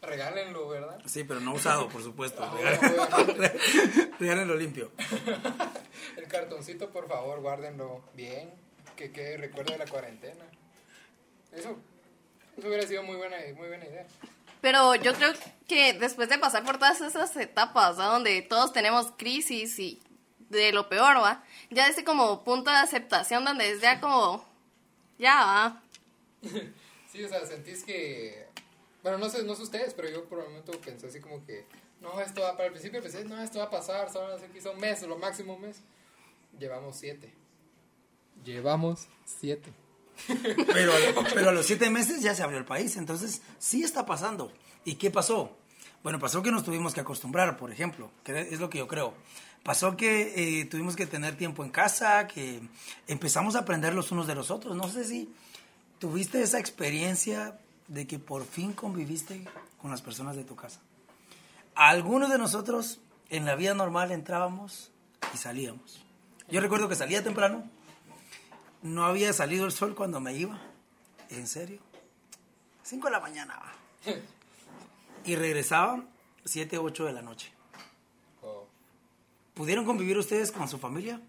regálenlo, 0.00 0.68
¿verdad? 0.68 1.00
Sí, 1.06 1.24
pero 1.24 1.40
no 1.40 1.54
usado, 1.54 1.88
por 1.88 2.02
supuesto. 2.02 2.42
Ah. 2.42 3.26
Regálenlo 4.18 4.56
limpio. 4.56 4.90
El 6.16 6.26
cartoncito, 6.28 6.90
por 6.90 7.08
favor, 7.08 7.40
guárdenlo 7.40 8.02
bien, 8.14 8.52
que 8.96 9.12
quede 9.12 9.36
recuerdo 9.36 9.72
de 9.72 9.78
la 9.78 9.86
cuarentena. 9.86 10.44
Eso, 11.52 11.78
eso 12.56 12.66
hubiera 12.68 12.86
sido 12.86 13.02
muy 13.02 13.16
buena, 13.16 13.36
muy 13.56 13.68
buena 13.68 13.84
idea. 13.86 14.06
Pero 14.62 14.94
yo 14.94 15.12
creo 15.12 15.32
que 15.66 15.92
después 15.92 16.28
de 16.28 16.38
pasar 16.38 16.64
por 16.64 16.78
todas 16.78 17.00
esas 17.02 17.36
etapas, 17.36 17.98
¿va? 17.98 18.06
donde 18.06 18.40
todos 18.42 18.72
tenemos 18.72 19.12
crisis 19.18 19.78
y 19.78 20.00
de 20.48 20.72
lo 20.72 20.88
peor, 20.88 21.16
¿va? 21.16 21.44
Ya 21.70 21.88
ese 21.88 22.04
como 22.04 22.44
punto 22.44 22.70
de 22.70 22.76
aceptación 22.76 23.44
donde 23.44 23.72
es 23.72 23.80
ya 23.80 24.00
como, 24.00 24.46
ya, 25.18 25.34
¿va? 25.34 25.82
Sí, 27.10 27.22
o 27.22 27.28
sea, 27.28 27.44
sentís 27.44 27.84
que... 27.84 28.46
Bueno, 29.02 29.18
no 29.18 29.28
sé, 29.28 29.42
no 29.42 29.54
sé 29.54 29.64
ustedes, 29.64 29.92
pero 29.92 30.08
yo 30.08 30.24
por 30.24 30.38
el 30.38 30.46
momento 30.46 30.72
pensé 30.80 31.08
así 31.08 31.20
como 31.20 31.44
que... 31.44 31.66
No, 32.00 32.18
esto 32.22 32.40
va... 32.40 32.52
Para 32.52 32.66
el 32.66 32.72
principio 32.72 33.02
pensé, 33.02 33.22
no, 33.26 33.38
esto 33.42 33.58
va 33.58 33.66
a 33.66 33.70
pasar, 33.70 34.10
solo 34.10 34.34
hace 34.34 34.46
quizá 34.48 34.70
un 34.70 34.80
mes, 34.80 35.02
lo 35.02 35.18
máximo 35.18 35.56
un 35.56 35.60
mes. 35.60 35.80
Llevamos 36.58 36.96
siete. 36.96 37.34
Llevamos 38.42 39.08
siete. 39.26 39.70
Pero, 40.72 40.92
a 41.48 41.52
los 41.52 41.66
siete 41.66 41.90
meses 41.90 42.22
ya 42.22 42.34
se 42.34 42.42
abrió 42.42 42.58
el 42.58 42.64
país, 42.64 42.96
entonces 42.96 43.42
sí 43.58 43.82
está 43.82 44.06
pasando. 44.06 44.52
¿Y 44.84 44.94
qué 44.94 45.10
pasó? 45.10 45.56
Bueno, 46.02 46.18
pasó 46.18 46.42
que 46.42 46.50
nos 46.50 46.64
tuvimos 46.64 46.94
que 46.94 47.00
acostumbrar, 47.00 47.56
por 47.56 47.72
ejemplo, 47.72 48.10
que 48.24 48.40
es 48.40 48.60
lo 48.60 48.70
que 48.70 48.78
yo 48.78 48.88
creo. 48.88 49.14
Pasó 49.62 49.96
que 49.96 50.60
eh, 50.60 50.64
tuvimos 50.64 50.96
que 50.96 51.06
tener 51.06 51.36
tiempo 51.36 51.64
en 51.64 51.70
casa, 51.70 52.26
que 52.26 52.60
empezamos 53.06 53.54
a 53.54 53.60
aprender 53.60 53.94
los 53.94 54.10
unos 54.10 54.26
de 54.26 54.34
los 54.34 54.50
otros. 54.50 54.76
No 54.76 54.88
sé 54.88 55.04
si 55.04 55.32
tuviste 56.00 56.42
esa 56.42 56.58
experiencia 56.58 57.58
de 57.86 58.06
que 58.06 58.18
por 58.18 58.44
fin 58.44 58.72
conviviste 58.72 59.44
con 59.80 59.90
las 59.92 60.02
personas 60.02 60.34
de 60.34 60.44
tu 60.44 60.56
casa. 60.56 60.80
Algunos 61.74 62.30
de 62.30 62.38
nosotros 62.38 63.00
en 63.30 63.44
la 63.46 63.54
vida 63.54 63.74
normal 63.74 64.10
entrábamos 64.10 64.90
y 65.32 65.36
salíamos. 65.36 66.02
Yo 66.48 66.60
recuerdo 66.60 66.88
que 66.88 66.96
salía 66.96 67.22
temprano, 67.22 67.64
no 68.82 69.04
había 69.04 69.32
salido 69.32 69.64
el 69.64 69.72
sol 69.72 69.94
cuando 69.94 70.20
me 70.20 70.34
iba. 70.34 70.60
¿En 71.30 71.46
serio? 71.46 71.80
5 72.82 73.06
de 73.06 73.12
la 73.12 73.20
mañana. 73.20 73.58
va. 73.58 73.72
y 75.24 75.36
regresaba 75.36 76.04
7, 76.44 76.78
8 76.78 77.04
de 77.06 77.12
la 77.12 77.22
noche. 77.22 77.52
Oh. 78.42 78.66
¿Pudieron 79.54 79.84
convivir 79.84 80.18
ustedes 80.18 80.50
con 80.50 80.68
su 80.68 80.78
familia? 80.78 81.20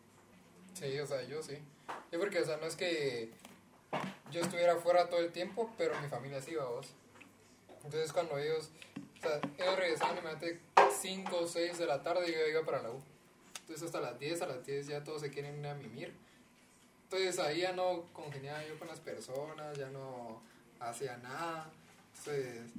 Sí, 0.74 1.00
o 1.00 1.06
sea, 1.06 1.22
yo 1.24 1.42
sí. 1.42 1.58
Yo 2.12 2.20
porque, 2.20 2.40
o 2.40 2.46
sea, 2.46 2.58
no 2.58 2.66
es 2.66 2.76
que 2.76 3.32
yo 4.32 4.42
estuviera 4.42 4.76
fuera 4.78 5.10
todo 5.10 5.20
el 5.20 5.32
tiempo, 5.32 5.72
pero 5.78 6.00
mi 6.02 6.10
familia 6.10 6.42
sí 6.42 6.52
iba 6.52 6.66
vos. 6.66 6.88
Entonces 7.84 8.12
cuando 8.12 8.38
ellos, 8.38 8.72
o 9.20 9.22
sea, 9.22 9.40
ellos 9.58 9.78
regresaban 9.78 10.18
inmediatamente 10.18 10.60
5 11.02 11.38
o 11.38 11.48
6 11.48 11.78
de 11.78 11.86
la 11.86 12.02
tarde 12.02 12.30
y 12.30 12.34
yo 12.34 12.48
iba 12.48 12.66
para 12.66 12.82
la 12.82 12.92
U. 12.92 13.02
Entonces 13.62 13.86
hasta 13.86 14.00
las 14.00 14.20
10, 14.20 14.42
a 14.42 14.48
las 14.48 14.66
10 14.66 14.88
ya 14.88 15.04
todos 15.04 15.22
se 15.22 15.30
quieren 15.30 15.60
ir 15.60 15.68
a 15.68 15.76
mimir. 15.76 16.14
Entonces 17.04 17.40
ahí 17.40 17.62
ya 17.62 17.74
no 17.74 18.04
congeniaba 18.14 18.66
yo 18.66 18.78
con 18.80 18.88
las 18.88 19.00
personas, 19.00 19.78
ya 19.78 19.90
no 19.90 20.42
hacía 20.80 21.18
nada. 21.18 21.70
Entonces, 22.18 22.72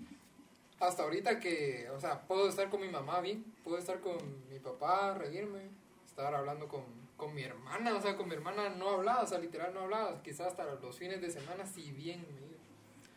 hasta 0.81 1.02
ahorita 1.02 1.40
que, 1.40 1.88
o 1.90 2.00
sea, 2.00 2.21
puedo 2.23 2.49
estar 2.49 2.69
con 2.71 2.81
mi 2.81 2.88
mamá 2.88 3.21
bien, 3.21 3.45
puedo 3.62 3.78
estar 3.78 4.00
con 4.00 4.16
mi 4.50 4.59
papá, 4.59 5.14
reírme, 5.14 5.69
estar 6.07 6.35
hablando 6.35 6.69
con, 6.69 6.83
con 7.16 7.35
mi 7.35 7.43
hermana, 7.43 7.95
o 7.95 8.02
sea, 8.02 8.16
con 8.16 8.28
mi 8.28 8.35
hermana 8.35 8.71
no 8.71 8.90
hablaba, 8.90 9.23
o 9.23 9.26
sea, 9.26 9.38
literal 9.38 9.73
no 9.73 9.83
hablaba, 9.83 10.23
quizás 10.23 10.49
hasta 10.49 10.64
los 10.64 10.99
fines 10.99 11.21
de 11.21 11.31
semana 11.31 11.66
sí 11.66 11.93
bien 11.93 12.23
me 12.23 12.40
iba. 12.40 12.45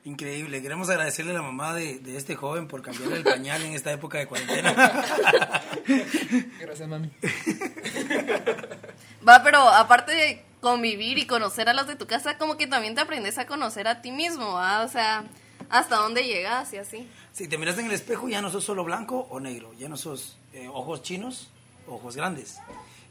Increíble. 0.07 0.61
Queremos 0.61 0.89
agradecerle 0.89 1.31
a 1.31 1.35
la 1.35 1.41
mamá 1.41 1.73
de, 1.73 1.99
de 1.99 2.15
este 2.15 2.35
joven 2.35 2.69
por 2.69 2.81
cambiarle 2.81 3.17
el 3.17 3.25
pañal 3.25 3.61
en 3.63 3.73
esta 3.73 3.91
época 3.91 4.17
de 4.17 4.25
cuarentena. 4.25 4.71
Gracias, 6.61 6.87
mami. 6.87 7.11
Va, 9.27 9.43
pero 9.43 9.67
aparte 9.67 10.13
de 10.13 10.45
convivir 10.71 11.17
y 11.17 11.25
conocer 11.25 11.69
a 11.69 11.73
los 11.73 11.87
de 11.87 11.95
tu 11.95 12.07
casa, 12.07 12.37
como 12.37 12.57
que 12.57 12.67
también 12.67 12.93
te 12.93 12.99
aprendes 13.01 13.37
a 13.37 13.47
conocer 13.47 13.87
a 13.87 14.01
ti 14.01 14.11
mismo, 14.11 14.53
¿va? 14.53 14.83
O 14.83 14.89
sea, 14.89 15.23
hasta 15.69 15.95
dónde 15.95 16.23
llegas 16.25 16.73
y 16.73 16.77
así. 16.77 17.07
Si 17.31 17.47
te 17.47 17.57
miras 17.57 17.77
en 17.77 17.85
el 17.85 17.93
espejo, 17.93 18.27
ya 18.27 18.41
no 18.41 18.49
sos 18.49 18.65
solo 18.65 18.83
blanco 18.83 19.27
o 19.29 19.39
negro, 19.39 19.73
ya 19.75 19.87
no 19.87 19.95
sos 19.95 20.37
eh, 20.53 20.67
ojos 20.67 21.03
chinos, 21.03 21.49
ojos 21.87 22.17
grandes. 22.17 22.59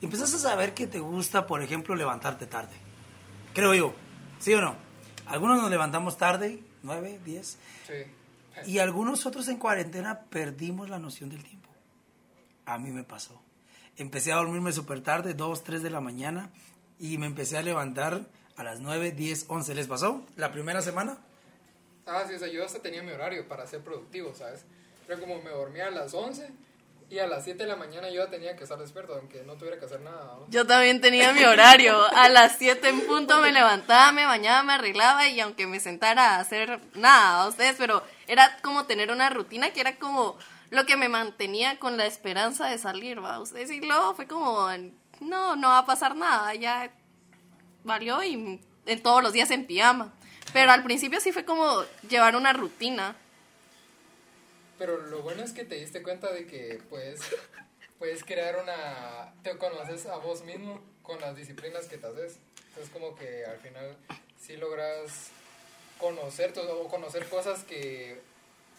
Y 0.03 0.05
empiezas 0.05 0.35
a 0.35 0.39
saber 0.39 0.75
que 0.75 0.87
te 0.87 0.99
gusta, 1.01 1.47
por 1.47 1.63
ejemplo, 1.63 1.95
levantarte 1.97 2.47
tarde. 2.47 2.75
Creo 3.55 3.73
yo, 3.75 3.95
¿sí 4.39 4.53
o 4.53 4.61
no? 4.61 4.77
Algunos 5.27 5.61
nos 5.61 5.71
levantamos 5.71 6.19
tarde, 6.19 6.61
9, 6.83 7.21
10, 7.25 7.59
Sí. 7.87 8.71
y 8.71 8.79
algunos 8.81 9.25
otros 9.25 9.49
en 9.49 9.57
cuarentena 9.57 10.21
perdimos 10.29 10.91
la 10.91 10.99
noción 10.99 11.31
del 11.31 11.43
tiempo. 11.43 11.71
A 12.67 12.77
mí 12.79 12.91
me 12.91 13.03
pasó. 13.05 13.41
Empecé 13.97 14.31
a 14.33 14.37
dormirme 14.37 14.73
súper 14.73 15.01
tarde, 15.03 15.33
2, 15.33 15.65
3 15.65 15.83
de 15.83 15.89
la 15.89 16.01
mañana, 16.01 16.51
y 16.99 17.19
me 17.19 17.27
empecé 17.27 17.59
a 17.59 17.63
levantar 17.63 18.27
a 18.57 18.63
las 18.63 18.81
9, 18.81 19.13
10, 19.13 19.47
11. 19.49 19.75
¿Les 19.75 19.87
pasó? 19.87 20.25
La 20.37 20.53
primera 20.53 20.83
semana. 20.83 21.19
Ah, 22.07 22.25
sí, 22.27 22.35
o 22.35 22.39
sea, 22.39 22.49
yo 22.49 22.65
hasta 22.65 22.81
tenía 22.81 23.03
mi 23.03 23.13
horario 23.13 23.47
para 23.49 23.67
ser 23.67 23.81
productivo, 23.81 24.35
¿sabes? 24.35 24.65
Era 25.09 25.19
como 25.19 25.43
me 25.43 25.51
dormía 25.51 25.89
a 25.89 25.91
las 25.91 26.15
11 26.15 26.49
y 27.09 27.19
a 27.19 27.27
las 27.27 27.45
7 27.45 27.63
de 27.63 27.69
la 27.69 27.77
mañana 27.77 28.09
yo 28.09 28.25
ya 28.25 28.31
tenía 28.31 28.57
que 28.57 28.65
estar 28.65 28.79
despierto, 28.79 29.15
aunque 29.15 29.43
no 29.45 29.55
tuviera 29.55 29.79
que 29.79 29.85
hacer 29.85 30.01
nada. 30.01 30.39
¿no? 30.39 30.47
Yo 30.49 30.67
también 30.67 31.01
tenía 31.01 31.33
mi 31.33 31.45
horario. 31.45 31.97
A 32.15 32.29
las 32.29 32.57
7 32.59 32.89
en 32.89 33.07
punto 33.07 33.41
me 33.41 33.53
levantaba, 33.53 34.11
me 34.13 34.25
bañaba, 34.25 34.63
me 34.65 34.73
arreglaba 34.73 35.29
y 35.29 35.39
aunque 35.41 35.67
me 35.67 35.79
sentara 35.79 36.37
a 36.37 36.41
hacer 36.41 36.81
nada 36.95 37.43
a 37.43 37.49
ustedes, 37.49 37.77
pero 37.79 38.03
era 38.27 38.57
como 38.63 38.87
tener 38.87 39.11
una 39.11 39.31
rutina 39.31 39.71
que 39.71 39.81
era 39.81 39.97
como 39.99 40.37
lo 40.71 40.85
que 40.85 40.97
me 40.97 41.09
mantenía 41.09 41.79
con 41.79 41.97
la 41.97 42.07
esperanza 42.07 42.67
de 42.67 42.79
salir, 42.79 43.23
¿va? 43.23 43.41
Ustedes 43.41 43.71
y 43.71 43.81
luego 43.81 44.15
fue 44.15 44.27
como, 44.27 44.69
no, 45.21 45.57
no 45.57 45.69
va 45.69 45.79
a 45.79 45.87
pasar 45.87 46.17
nada, 46.17 46.55
ya 46.55 46.91
valió 47.85 48.23
y 48.23 48.61
en 48.87 49.03
todos 49.03 49.23
los 49.23 49.33
días 49.33 49.51
en 49.51 49.67
pijama. 49.67 50.13
Pero 50.53 50.71
al 50.71 50.83
principio 50.83 51.21
sí 51.21 51.33
fue 51.33 51.45
como 51.45 51.83
llevar 52.09 52.37
una 52.37 52.53
rutina. 52.53 53.17
Pero 54.79 54.99
lo 54.99 55.23
bueno 55.23 55.43
es 55.43 55.53
que 55.53 55.65
te 55.65 55.77
diste 55.77 56.03
cuenta 56.03 56.33
de 56.33 56.47
que 56.47 56.81
puedes, 56.89 57.21
puedes 57.99 58.25
crear 58.25 58.57
una... 58.63 59.33
Te 59.43 59.57
conoces 59.59 60.07
a 60.07 60.17
vos 60.17 60.45
mismo 60.45 60.81
con 61.03 61.21
las 61.21 61.37
disciplinas 61.37 61.87
que 61.87 61.99
te 61.99 62.07
haces. 62.07 62.39
Entonces 62.69 62.93
como 62.93 63.15
que 63.15 63.45
al 63.45 63.59
final 63.59 63.97
sí 64.39 64.57
logras 64.57 65.31
conocer 65.99 66.53
o 66.59 66.89
conocer 66.89 67.29
cosas 67.29 67.65
que 67.65 68.21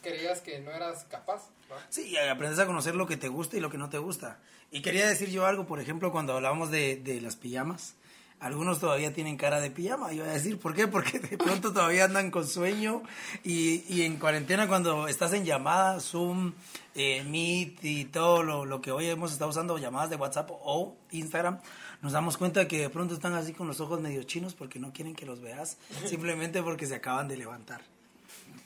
creías 0.02 0.42
que 0.42 0.60
no 0.60 0.72
eras 0.72 1.06
capaz. 1.06 1.50
¿va? 1.72 1.78
Sí, 1.90 2.10
y 2.10 2.18
aprendes 2.18 2.60
a 2.60 2.66
conocer 2.66 2.96
lo 2.96 3.08
que 3.08 3.18
te 3.18 3.28
gusta 3.28 3.58
y 3.58 3.60
lo 3.60 3.70
que 3.70 3.78
no 3.78 3.90
te 3.90 3.98
gusta. 3.98 4.40
Y 4.72 4.82
quería 4.82 5.08
decir 5.08 5.30
yo 5.30 5.46
algo, 5.46 5.66
por 5.66 5.80
ejemplo, 5.80 6.12
cuando 6.12 6.34
hablábamos 6.34 6.72
de, 6.72 6.98
de 6.98 7.22
las 7.22 7.36
pijamas. 7.36 7.96
Algunos 8.40 8.80
todavía 8.80 9.14
tienen 9.14 9.36
cara 9.36 9.60
de 9.60 9.72
pijama. 9.72 10.08
Voy 10.08 10.20
a 10.20 10.26
decir, 10.26 10.60
¿por 10.60 10.76
qué? 10.76 10.88
Porque 10.88 11.18
de 11.18 11.38
pronto 11.38 11.74
todavía 11.74 12.06
andan 12.06 12.30
con 12.30 12.48
sueño 12.48 13.02
y, 13.44 13.84
y 13.92 14.04
en 14.04 14.18
cuarentena 14.18 14.68
cuando 14.68 15.08
estás 15.08 15.34
en 15.34 15.44
llamadas, 15.44 16.04
Zoom, 16.04 16.54
eh, 16.94 17.24
Meet 17.24 17.84
y 17.84 18.06
todo 18.06 18.44
lo, 18.44 18.66
lo 18.66 18.80
que 18.80 18.92
hoy 18.92 19.08
hemos 19.08 19.32
estado 19.32 19.50
usando, 19.50 19.80
llamadas 19.80 20.12
de 20.12 20.18
WhatsApp 20.18 20.52
o 20.52 20.96
Instagram, 21.12 21.60
nos 22.04 22.12
damos 22.12 22.38
cuenta 22.38 22.68
que 22.68 22.80
de 22.80 22.90
pronto 22.92 23.16
están 23.16 23.34
así 23.34 23.54
con 23.54 23.68
los 23.68 23.80
ojos 23.80 24.02
medio 24.02 24.22
chinos 24.22 24.54
porque 24.54 24.78
no 24.80 24.94
quieren 24.94 25.16
que 25.16 25.26
los 25.26 25.42
veas, 25.42 25.78
simplemente 26.06 26.62
porque 26.62 26.86
se 26.86 26.96
acaban 26.96 27.28
de 27.28 27.38
levantar. 27.38 27.82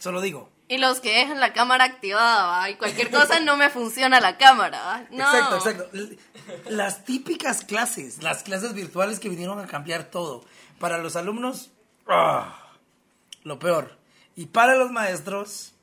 Solo 0.01 0.19
digo. 0.19 0.49
Y 0.67 0.79
los 0.79 0.99
que 0.99 1.13
dejan 1.13 1.39
la 1.39 1.53
cámara 1.53 1.83
activada, 1.83 2.47
¿va? 2.47 2.69
y 2.71 2.75
cualquier 2.75 3.11
cosa 3.11 3.39
no 3.39 3.55
me 3.55 3.69
funciona 3.69 4.19
la 4.19 4.35
cámara. 4.37 5.07
Exacto, 5.11 5.57
exacto. 5.57 5.89
Las 6.69 7.05
típicas 7.05 7.63
clases, 7.63 8.23
las 8.23 8.41
clases 8.41 8.73
virtuales 8.73 9.19
que 9.19 9.29
vinieron 9.29 9.59
a 9.59 9.67
cambiar 9.67 10.05
todo. 10.05 10.43
Para 10.79 10.97
los 10.97 11.15
alumnos, 11.15 11.69
¡ah! 12.07 12.71
lo 13.43 13.59
peor. 13.59 13.95
Y 14.35 14.47
para 14.47 14.73
los 14.73 14.89
maestros, 14.89 15.73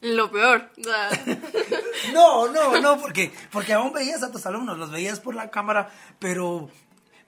Lo 0.00 0.30
peor. 0.30 0.70
no, 2.14 2.48
no, 2.48 2.80
no, 2.80 2.98
porque, 2.98 3.30
porque 3.52 3.74
aún 3.74 3.92
veías 3.92 4.22
a 4.22 4.32
tus 4.32 4.46
alumnos, 4.46 4.78
los 4.78 4.90
veías 4.90 5.20
por 5.20 5.34
la 5.34 5.50
cámara, 5.50 5.90
pero 6.18 6.70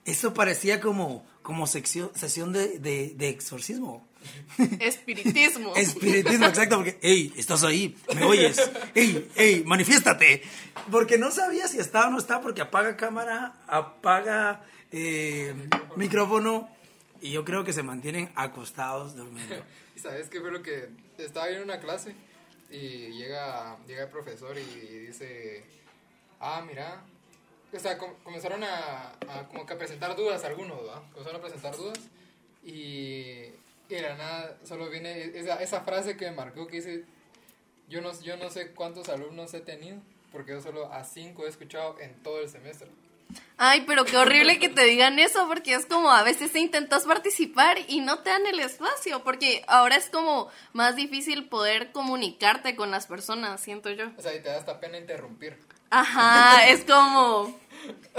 eso 0.05 0.33
parecía 0.33 0.81
como, 0.81 1.27
como 1.43 1.67
sección, 1.67 2.09
sesión 2.15 2.53
de, 2.53 2.79
de, 2.79 3.13
de 3.15 3.29
exorcismo. 3.29 4.07
Espiritismo. 4.79 5.75
Espiritismo, 5.75 6.45
exacto, 6.47 6.75
porque, 6.77 6.97
hey, 7.01 7.33
estás 7.37 7.63
ahí, 7.63 7.95
me 8.15 8.23
oyes, 8.23 8.61
hey, 8.95 9.29
hey, 9.35 9.63
manifiéstate. 9.65 10.41
Porque 10.91 11.17
no 11.17 11.31
sabía 11.31 11.67
si 11.67 11.79
está 11.79 12.07
o 12.07 12.11
no 12.11 12.17
está, 12.17 12.41
porque 12.41 12.61
apaga 12.61 12.95
cámara, 12.97 13.53
apaga 13.67 14.65
eh, 14.91 15.53
micrófono, 15.95 16.69
y 17.21 17.31
yo 17.31 17.45
creo 17.45 17.63
que 17.63 17.73
se 17.73 17.83
mantienen 17.83 18.31
acostados 18.35 19.15
durmiendo. 19.15 19.55
¿Y 19.95 19.99
sabes 19.99 20.29
qué 20.29 20.41
fue 20.41 20.51
lo 20.51 20.61
que 20.61 20.89
estaba 21.17 21.49
en 21.49 21.61
una 21.61 21.79
clase 21.79 22.15
y 22.69 23.09
llega, 23.17 23.77
llega 23.87 24.03
el 24.03 24.09
profesor 24.09 24.57
y 24.57 25.05
dice, 25.07 25.63
ah, 26.39 26.63
mira, 26.67 27.03
o 27.71 27.79
sea, 27.79 27.97
com- 27.97 28.13
comenzaron 28.23 28.63
a, 28.63 29.09
a 29.29 29.47
como 29.47 29.65
que 29.65 29.73
a 29.73 29.77
presentar 29.77 30.15
dudas 30.15 30.43
algunos, 30.43 30.77
¿va? 30.87 31.01
Comenzaron 31.11 31.39
a 31.39 31.43
presentar 31.43 31.75
dudas 31.77 31.99
y, 32.65 33.45
y 33.89 33.95
de 33.95 34.01
la 34.01 34.15
nada 34.15 34.57
solo 34.63 34.89
viene 34.89 35.37
esa, 35.37 35.61
esa 35.61 35.81
frase 35.81 36.17
que 36.17 36.25
me 36.25 36.35
marcó 36.35 36.67
que 36.67 36.77
dice, 36.77 37.05
yo 37.89 38.01
no, 38.01 38.19
yo 38.21 38.37
no 38.37 38.49
sé 38.49 38.71
cuántos 38.71 39.09
alumnos 39.09 39.53
he 39.53 39.61
tenido 39.61 39.97
porque 40.33 40.51
yo 40.51 40.61
solo 40.61 40.91
a 40.91 41.03
cinco 41.03 41.45
he 41.45 41.49
escuchado 41.49 41.99
en 41.99 42.15
todo 42.23 42.41
el 42.41 42.49
semestre. 42.49 42.89
Ay, 43.57 43.83
pero 43.87 44.03
qué 44.03 44.17
horrible 44.17 44.59
que 44.59 44.67
te 44.67 44.83
digan 44.83 45.19
eso, 45.19 45.47
porque 45.47 45.75
es 45.75 45.85
como 45.85 46.11
a 46.11 46.23
veces 46.23 46.55
intentas 46.55 47.05
participar 47.05 47.77
y 47.87 48.01
no 48.01 48.19
te 48.19 48.31
dan 48.31 48.45
el 48.47 48.59
espacio, 48.59 49.23
porque 49.23 49.63
ahora 49.67 49.95
es 49.95 50.09
como 50.09 50.49
más 50.73 50.95
difícil 50.95 51.47
poder 51.47 51.91
comunicarte 51.91 52.75
con 52.75 52.91
las 52.91 53.07
personas, 53.07 53.61
siento 53.61 53.91
yo. 53.91 54.05
O 54.17 54.21
sea, 54.21 54.35
y 54.35 54.41
te 54.41 54.49
da 54.49 54.57
hasta 54.57 54.79
pena 54.79 54.97
interrumpir. 54.97 55.57
Ajá, 55.89 56.67
es 56.67 56.83
como... 56.83 57.57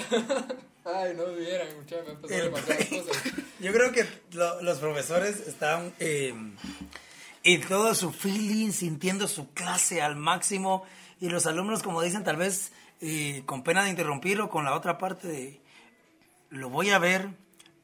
Ay, 0.85 1.15
no 1.17 1.33
vieran, 1.35 1.69
muchachos, 1.77 2.05
me 2.07 2.13
han 2.13 2.21
pasado 2.21 2.43
demasiadas 2.45 2.87
cosas. 2.87 3.23
Yo 3.61 3.73
creo 3.73 3.93
que 3.93 4.07
lo- 4.33 4.61
los 4.63 4.79
profesores 4.79 5.41
están 5.47 5.95
eh, 5.99 6.35
en 7.43 7.61
todo 7.69 7.95
su 7.95 8.13
feeling, 8.13 8.71
sintiendo 8.73 9.27
su 9.29 9.53
clase 9.55 10.03
al 10.03 10.17
máximo, 10.17 10.85
y 11.21 11.29
los 11.31 11.47
alumnos, 11.47 11.83
como 11.83 12.03
dicen, 12.03 12.23
tal 12.25 12.37
vez 12.37 12.73
eh, 13.01 13.43
con 13.47 13.63
pena 13.63 13.85
de 13.85 13.91
interrumpir 13.91 14.41
o 14.41 14.51
con 14.51 14.65
la 14.65 14.75
otra 14.75 14.99
parte 14.99 15.27
de 15.29 15.61
lo 16.51 16.69
voy 16.69 16.91
a 16.91 16.99
ver, 16.99 17.29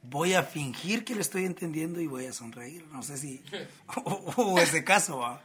voy 0.03 0.33
a 0.35 0.43
fingir 0.43 1.03
que 1.03 1.15
lo 1.15 1.21
estoy 1.21 1.45
entendiendo 1.45 1.99
y 2.01 2.07
voy 2.07 2.25
a 2.27 2.33
sonreír. 2.33 2.85
No 2.91 3.01
sé 3.03 3.17
si 3.17 3.43
hubo 4.05 4.59
ese 4.59 4.83
caso, 4.83 5.17
¿va? 5.19 5.43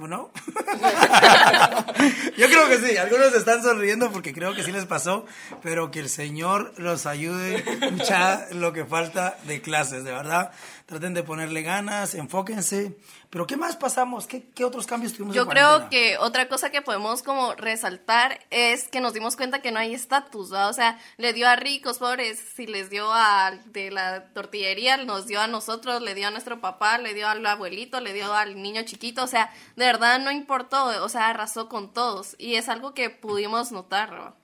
¿O 0.00 0.06
no? 0.06 0.30
Yo 2.36 2.46
creo 2.46 2.68
que 2.68 2.78
sí, 2.78 2.96
algunos 2.96 3.34
están 3.34 3.64
sonriendo 3.64 4.12
porque 4.12 4.32
creo 4.32 4.54
que 4.54 4.62
sí 4.62 4.70
les 4.70 4.86
pasó, 4.86 5.26
pero 5.60 5.90
que 5.90 5.98
el 5.98 6.08
Señor 6.08 6.72
los 6.76 7.04
ayude 7.04 7.64
ya 8.08 8.46
lo 8.52 8.72
que 8.72 8.84
falta 8.84 9.36
de 9.44 9.60
clases, 9.60 10.04
de 10.04 10.12
verdad. 10.12 10.52
Traten 10.86 11.14
de 11.14 11.24
ponerle 11.24 11.62
ganas, 11.62 12.14
enfóquense, 12.14 12.96
Pero 13.30 13.46
¿qué 13.46 13.58
más 13.58 13.76
pasamos? 13.76 14.26
¿Qué, 14.26 14.48
qué 14.54 14.64
otros 14.64 14.86
cambios 14.86 15.12
tuvimos? 15.12 15.36
Yo 15.36 15.42
en 15.42 15.48
creo 15.48 15.90
que 15.90 16.16
otra 16.16 16.48
cosa 16.48 16.70
que 16.70 16.80
podemos 16.80 17.22
como 17.22 17.54
resaltar 17.54 18.40
es 18.48 18.88
que 18.88 19.02
nos 19.02 19.12
dimos 19.12 19.36
cuenta 19.36 19.60
que 19.60 19.70
no 19.70 19.78
hay 19.78 19.92
estatus. 19.92 20.50
O 20.52 20.72
sea, 20.72 20.98
le 21.18 21.34
dio 21.34 21.46
a 21.46 21.54
ricos, 21.54 21.98
pobres, 21.98 22.42
si 22.56 22.66
les 22.66 22.88
dio 22.88 23.12
a 23.12 23.50
de 23.66 23.90
la 23.90 24.28
tortillería, 24.32 24.96
nos 25.04 25.26
dio 25.26 25.42
a 25.42 25.46
nosotros, 25.46 26.00
le 26.00 26.14
dio 26.14 26.28
a 26.28 26.30
nuestro 26.30 26.60
papá, 26.62 26.96
le 26.96 27.12
dio 27.12 27.28
al 27.28 27.44
abuelito, 27.44 28.00
le 28.00 28.14
dio 28.14 28.32
al 28.32 28.62
niño 28.62 28.82
chiquito, 28.84 29.24
o 29.24 29.28
sea, 29.28 29.52
de 29.76 29.84
verdad 29.84 30.18
no 30.20 30.30
importó, 30.30 30.86
o 31.04 31.08
sea, 31.10 31.28
arrasó 31.28 31.68
con 31.68 31.92
todos 31.92 32.34
y 32.38 32.54
es 32.54 32.70
algo 32.70 32.94
que 32.94 33.10
pudimos 33.10 33.72
notar. 33.72 34.36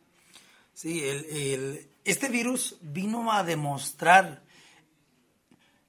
Sí, 0.75 1.03
el, 1.09 1.25
el- 1.25 1.89
este 2.05 2.29
virus 2.29 2.77
vino 2.83 3.33
a 3.33 3.45
demostrar 3.45 4.43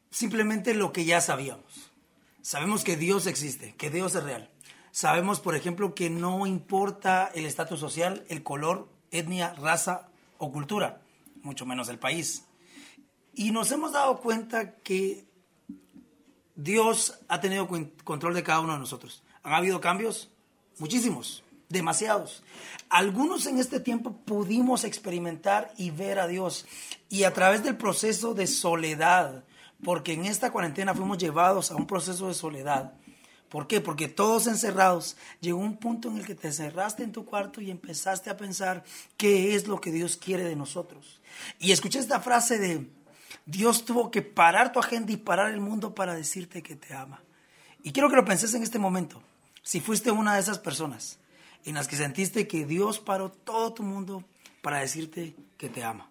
simplemente 0.10 0.74
lo 0.74 0.94
que 0.94 1.04
ya 1.04 1.20
sabíamos. 1.20 1.65
Sabemos 2.46 2.84
que 2.84 2.96
Dios 2.96 3.26
existe, 3.26 3.74
que 3.74 3.90
Dios 3.90 4.14
es 4.14 4.22
real. 4.22 4.52
Sabemos, 4.92 5.40
por 5.40 5.56
ejemplo, 5.56 5.96
que 5.96 6.12
no 6.12 6.46
importa 6.46 7.32
el 7.34 7.44
estatus 7.48 7.80
social, 7.80 8.24
el 8.30 8.44
color, 8.44 8.88
etnia, 9.10 9.56
raza 9.56 10.10
o 10.38 10.52
cultura, 10.52 11.02
mucho 11.42 11.66
menos 11.66 11.90
el 11.90 11.98
país. 11.98 12.46
Y 13.34 13.50
nos 13.50 13.72
hemos 13.72 13.94
dado 13.94 14.20
cuenta 14.20 14.76
que 14.76 15.26
Dios 16.54 17.18
ha 17.30 17.42
tenido 17.42 17.68
control 18.04 18.36
de 18.36 18.44
cada 18.44 18.60
uno 18.60 18.74
de 18.74 18.80
nosotros. 18.80 19.24
¿Han 19.42 19.54
habido 19.54 19.82
cambios? 19.82 20.30
Muchísimos, 20.78 21.44
demasiados. 21.70 22.44
Algunos 22.90 23.48
en 23.48 23.58
este 23.58 23.80
tiempo 23.80 24.18
pudimos 24.24 24.84
experimentar 24.84 25.74
y 25.78 25.90
ver 25.90 26.20
a 26.20 26.28
Dios. 26.28 26.68
Y 27.10 27.24
a 27.24 27.34
través 27.34 27.64
del 27.64 27.76
proceso 27.76 28.36
de 28.36 28.46
soledad, 28.46 29.46
porque 29.86 30.14
en 30.14 30.26
esta 30.26 30.52
cuarentena 30.52 30.96
fuimos 30.96 31.20
llevados 31.20 31.70
a 31.70 31.76
un 31.76 31.86
proceso 31.86 32.28
de 32.28 32.34
soledad. 32.34 32.94
¿Por 33.50 33.68
qué? 33.68 33.82
Porque 33.82 34.08
todos 34.08 34.48
encerrados, 34.48 35.16
llegó 35.42 35.60
un 35.60 35.78
punto 35.78 36.10
en 36.10 36.18
el 36.18 36.26
que 36.26 36.34
te 36.34 36.52
cerraste 36.52 37.04
en 37.04 37.12
tu 37.12 37.24
cuarto 37.24 37.62
y 37.62 37.70
empezaste 37.70 38.32
a 38.32 38.36
pensar 38.36 38.84
qué 39.16 39.54
es 39.54 39.68
lo 39.68 39.80
que 39.80 39.92
Dios 39.92 40.18
quiere 40.18 40.44
de 40.44 40.56
nosotros. 40.56 41.22
Y 41.60 41.72
escuché 41.72 42.00
esta 42.00 42.20
frase 42.20 42.58
de, 42.58 42.90
Dios 43.46 43.86
tuvo 43.86 44.10
que 44.10 44.24
parar 44.24 44.72
tu 44.72 44.80
agenda 44.80 45.12
y 45.12 45.18
parar 45.18 45.52
el 45.52 45.62
mundo 45.62 45.94
para 45.94 46.16
decirte 46.16 46.64
que 46.64 46.76
te 46.76 46.96
ama. 46.96 47.22
Y 47.84 47.92
quiero 47.92 48.10
que 48.10 48.16
lo 48.16 48.26
penses 48.26 48.56
en 48.56 48.64
este 48.64 48.80
momento. 48.80 49.22
Si 49.62 49.82
fuiste 49.82 50.10
una 50.10 50.34
de 50.34 50.40
esas 50.40 50.58
personas 50.58 51.20
en 51.64 51.76
las 51.76 51.88
que 51.88 51.96
sentiste 51.96 52.48
que 52.48 52.66
Dios 52.66 52.98
paró 52.98 53.30
todo 53.32 53.72
tu 53.72 53.84
mundo 53.84 54.24
para 54.64 54.80
decirte 54.80 55.36
que 55.60 55.70
te 55.70 55.84
ama. 55.84 56.10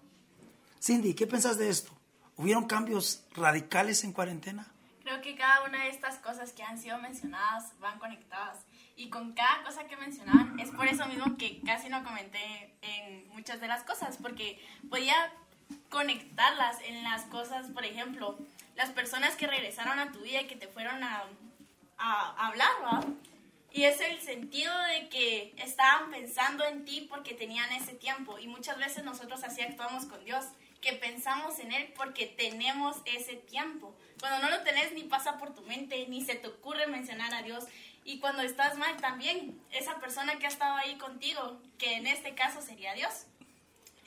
Cindy, 0.81 1.15
¿qué 1.15 1.27
pensás 1.27 1.59
de 1.59 1.71
esto? 1.71 1.91
¿Hubieron 2.37 2.67
cambios 2.67 3.25
radicales 3.35 4.03
en 4.05 4.13
cuarentena? 4.13 4.67
Creo 5.03 5.21
que 5.21 5.37
cada 5.37 5.65
una 5.65 5.85
de 5.85 5.91
estas 5.91 6.17
cosas 6.17 6.53
que 6.53 6.63
han 6.63 6.79
sido 6.79 6.99
mencionadas 6.99 7.79
van 7.79 7.99
conectadas. 7.99 8.59
Y 8.97 9.09
con 9.09 9.33
cada 9.33 9.63
cosa 9.65 9.85
que 9.87 9.97
mencionaban, 9.97 10.59
es 10.59 10.71
por 10.71 10.87
eso 10.87 11.07
mismo 11.07 11.37
que 11.37 11.61
casi 11.61 11.89
no 11.89 12.03
comenté 12.03 12.75
en 12.83 13.29
muchas 13.29 13.61
de 13.61 13.69
las 13.69 13.83
cosas, 13.83 14.17
porque 14.21 14.61
podía 14.89 15.15
conectarlas 15.91 16.81
en 16.83 17.03
las 17.05 17.23
cosas, 17.23 17.67
por 17.69 17.85
ejemplo, 17.85 18.39
las 18.77 18.91
personas 18.91 19.37
que 19.37 19.47
regresaron 19.47 19.99
a 19.99 20.11
tu 20.13 20.21
vida 20.21 20.43
y 20.43 20.47
que 20.47 20.57
te 20.57 20.69
fueron 20.69 21.03
a, 21.03 21.25
a 21.99 22.47
hablar, 22.49 22.71
¿va? 22.85 23.05
Y 23.73 23.85
es 23.85 24.01
el 24.01 24.21
sentido 24.21 24.73
de 24.85 25.09
que 25.09 25.53
estaban 25.59 26.11
pensando 26.11 26.65
en 26.65 26.85
ti 26.85 27.09
porque 27.11 27.35
tenían 27.35 27.73
ese 27.73 27.93
tiempo. 27.93 28.39
Y 28.39 28.47
muchas 28.47 28.79
veces 28.79 29.03
nosotros 29.03 29.43
así 29.43 29.63
actuamos 29.63 30.07
con 30.07 30.25
Dios, 30.25 30.45
que 30.85 30.93
pensamos 30.93 31.59
en 31.59 31.73
Él 31.73 31.93
porque 31.97 32.27
tenemos 32.27 32.99
ese 33.07 33.37
tiempo. 33.37 33.97
Cuando 34.21 34.39
no 34.47 34.51
lo 34.55 34.63
tenés 34.63 34.93
ni 34.93 35.05
pasa 35.05 35.39
por 35.39 35.55
tu 35.55 35.63
mente, 35.63 36.07
ni 36.09 36.23
se 36.23 36.35
te 36.35 36.47
ocurre 36.47 36.87
mencionar 36.87 37.33
a 37.35 37.43
Dios. 37.43 37.65
Y 38.05 38.21
cuando 38.21 38.43
estás 38.43 38.77
mal 38.77 38.99
también, 38.99 39.59
esa 39.71 39.99
persona 39.99 40.39
que 40.39 40.45
ha 40.45 40.51
estado 40.51 40.77
ahí 40.77 40.97
contigo, 40.97 41.59
que 41.79 41.95
en 41.95 42.07
este 42.07 42.35
caso 42.35 42.61
sería 42.61 42.93
Dios. 42.93 43.25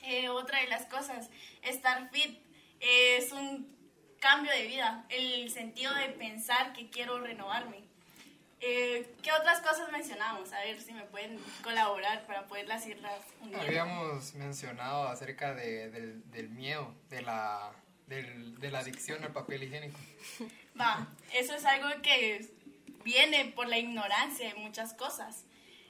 Eh, 0.04 0.28
otra 0.28 0.60
de 0.60 0.68
las 0.68 0.86
cosas, 0.86 1.28
estar 1.62 2.08
fit 2.10 2.38
es 2.78 3.32
un 3.32 3.76
cambio 4.20 4.52
de 4.52 4.66
vida, 4.66 5.04
el 5.08 5.50
sentido 5.50 5.92
de 5.94 6.10
pensar 6.10 6.72
que 6.72 6.90
quiero 6.90 7.18
renovarme. 7.20 7.87
Eh, 8.60 9.14
¿Qué 9.22 9.30
otras 9.32 9.60
cosas 9.60 9.90
mencionamos? 9.92 10.52
A 10.52 10.60
ver 10.60 10.80
si 10.80 10.92
me 10.92 11.04
pueden 11.04 11.38
colaborar 11.62 12.26
para 12.26 12.46
poderlas 12.46 12.86
irlas 12.86 13.20
uniendo. 13.40 13.60
Habíamos 13.62 14.34
mencionado 14.34 15.06
acerca 15.08 15.54
de- 15.54 15.90
del, 15.90 16.30
del 16.32 16.48
miedo, 16.50 16.92
de 17.08 17.22
la, 17.22 17.70
del- 18.08 18.58
de 18.58 18.70
la 18.70 18.80
adicción 18.80 19.22
al 19.22 19.32
papel 19.32 19.62
higiénico. 19.62 19.98
Va, 20.80 21.06
eso 21.32 21.54
es 21.54 21.64
algo 21.64 21.88
que 22.02 22.48
viene 23.04 23.44
por 23.46 23.68
la 23.68 23.78
ignorancia 23.78 24.48
de 24.52 24.54
muchas 24.60 24.92
cosas. 24.94 25.44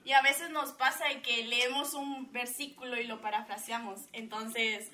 Y 0.05 0.13
a 0.13 0.21
veces 0.23 0.51
nos 0.51 0.73
pasa 0.73 1.07
de 1.09 1.21
que 1.23 1.45
leemos 1.47 1.95
un 1.95 2.31
versículo 2.33 2.99
y 3.01 3.05
lo 3.05 3.21
parafraseamos. 3.23 4.01
Entonces 4.13 4.91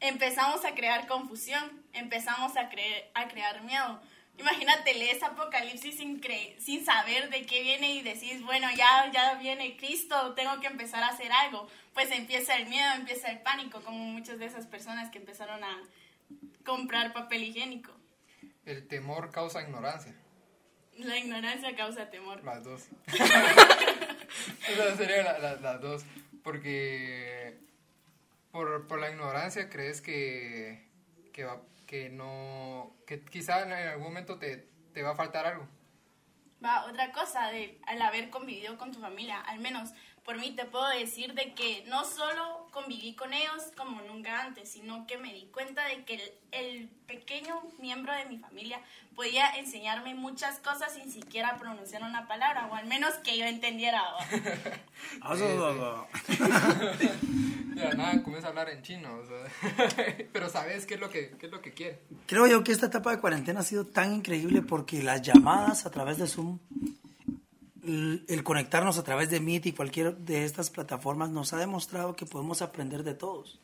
empezamos 0.00 0.64
a 0.64 0.74
crear 0.74 1.06
confusión, 1.08 1.82
empezamos 1.92 2.56
a, 2.56 2.68
creer, 2.68 3.10
a 3.14 3.26
crear 3.28 3.62
miedo. 3.62 4.00
Imagínate, 4.38 4.94
lees 4.94 5.22
Apocalipsis 5.22 5.96
sin, 5.96 6.20
cre- 6.20 6.56
sin 6.58 6.84
saber 6.84 7.28
de 7.30 7.44
qué 7.44 7.62
viene 7.62 7.92
y 7.94 8.02
decís, 8.02 8.42
bueno, 8.44 8.68
ya, 8.76 9.10
ya 9.12 9.34
viene 9.34 9.76
Cristo, 9.76 10.34
tengo 10.34 10.60
que 10.60 10.68
empezar 10.68 11.02
a 11.02 11.08
hacer 11.08 11.32
algo. 11.32 11.68
Pues 11.92 12.10
empieza 12.12 12.56
el 12.56 12.66
miedo, 12.68 12.92
empieza 12.94 13.28
el 13.30 13.40
pánico, 13.40 13.80
como 13.82 13.98
muchas 13.98 14.38
de 14.38 14.46
esas 14.46 14.66
personas 14.66 15.10
que 15.10 15.18
empezaron 15.18 15.62
a 15.64 15.82
comprar 16.64 17.12
papel 17.12 17.42
higiénico. 17.42 17.92
El 18.64 18.86
temor 18.86 19.30
causa 19.32 19.62
ignorancia. 19.62 20.14
La 20.98 21.16
ignorancia 21.16 21.74
causa 21.76 22.10
temor. 22.10 22.42
Las 22.44 22.64
dos. 22.64 22.86
Esas 24.68 24.96
serían 24.98 25.24
la- 25.24 25.38
la- 25.38 25.56
las 25.56 25.80
dos. 25.80 26.04
Porque 26.42 27.58
por, 28.52 28.86
por 28.86 29.00
la 29.00 29.10
ignorancia 29.10 29.68
crees 29.68 30.00
que, 30.00 30.86
que, 31.32 31.44
va- 31.44 31.60
que 31.88 32.10
no. 32.10 32.94
que 33.06 33.24
quizá 33.24 33.62
en 33.62 33.72
algún 33.72 34.04
momento 34.04 34.38
te, 34.38 34.68
te 34.92 35.02
va 35.02 35.12
a 35.12 35.16
faltar 35.16 35.46
algo. 35.46 35.66
Va, 36.64 36.86
otra 36.86 37.12
cosa, 37.12 37.48
de, 37.48 37.80
al 37.86 38.02
haber 38.02 38.30
convivido 38.30 38.76
con 38.76 38.92
tu 38.92 39.00
familia, 39.00 39.40
al 39.40 39.60
menos 39.60 39.90
por 40.24 40.38
mí 40.38 40.50
te 40.50 40.66
puedo 40.66 40.86
decir 40.88 41.32
de 41.32 41.54
que 41.54 41.84
no 41.86 42.04
solo 42.04 42.66
conviví 42.72 43.14
con 43.14 43.32
ellos 43.32 43.72
como 43.76 44.02
nunca 44.02 44.42
antes, 44.42 44.70
sino 44.70 45.06
que 45.06 45.16
me 45.16 45.32
di 45.32 45.46
cuenta 45.46 45.86
de 45.86 46.04
que 46.04 46.16
el, 46.16 46.32
el 46.52 46.88
pequeño 47.06 47.62
miembro 47.78 48.12
de 48.12 48.26
mi 48.26 48.38
familia 48.38 48.82
podía 49.16 49.48
enseñarme 49.56 50.14
muchas 50.14 50.58
cosas 50.58 50.92
sin 50.92 51.10
siquiera 51.10 51.56
pronunciar 51.56 52.02
una 52.02 52.28
palabra, 52.28 52.68
o 52.70 52.74
al 52.74 52.86
menos 52.86 53.14
que 53.24 53.38
yo 53.38 53.46
entendiera. 53.46 54.02
¿va? 57.78 57.90
Ya 57.90 57.94
nada, 57.94 58.22
comienza 58.22 58.48
a 58.48 58.50
hablar 58.50 58.68
en 58.70 58.82
chino. 58.82 59.08
o 59.16 59.26
sea, 59.26 60.26
pero 60.32 60.48
sabes 60.48 60.86
qué 60.86 60.94
es 60.94 61.00
lo 61.00 61.10
que, 61.10 61.30
qué 61.38 61.46
es 61.46 61.52
lo 61.52 61.60
que 61.60 61.72
quiere. 61.72 62.00
Creo 62.26 62.46
yo 62.46 62.62
que 62.64 62.72
esta 62.72 62.86
etapa 62.86 63.10
de 63.10 63.20
cuarentena 63.20 63.60
ha 63.60 63.64
sido 63.64 63.86
tan 63.86 64.14
increíble 64.14 64.62
porque 64.62 65.02
las 65.02 65.22
llamadas 65.22 65.86
a 65.86 65.90
través 65.90 66.18
de 66.18 66.26
Zoom, 66.26 66.58
el, 67.84 68.24
el 68.28 68.42
conectarnos 68.42 68.98
a 68.98 69.04
través 69.04 69.30
de 69.30 69.40
Meet 69.40 69.66
y 69.66 69.72
cualquier 69.72 70.16
de 70.16 70.44
estas 70.44 70.70
plataformas 70.70 71.30
nos 71.30 71.52
ha 71.52 71.58
demostrado 71.58 72.16
que 72.16 72.26
podemos 72.26 72.62
aprender 72.62 73.02
de 73.02 73.14
todos. 73.14 73.60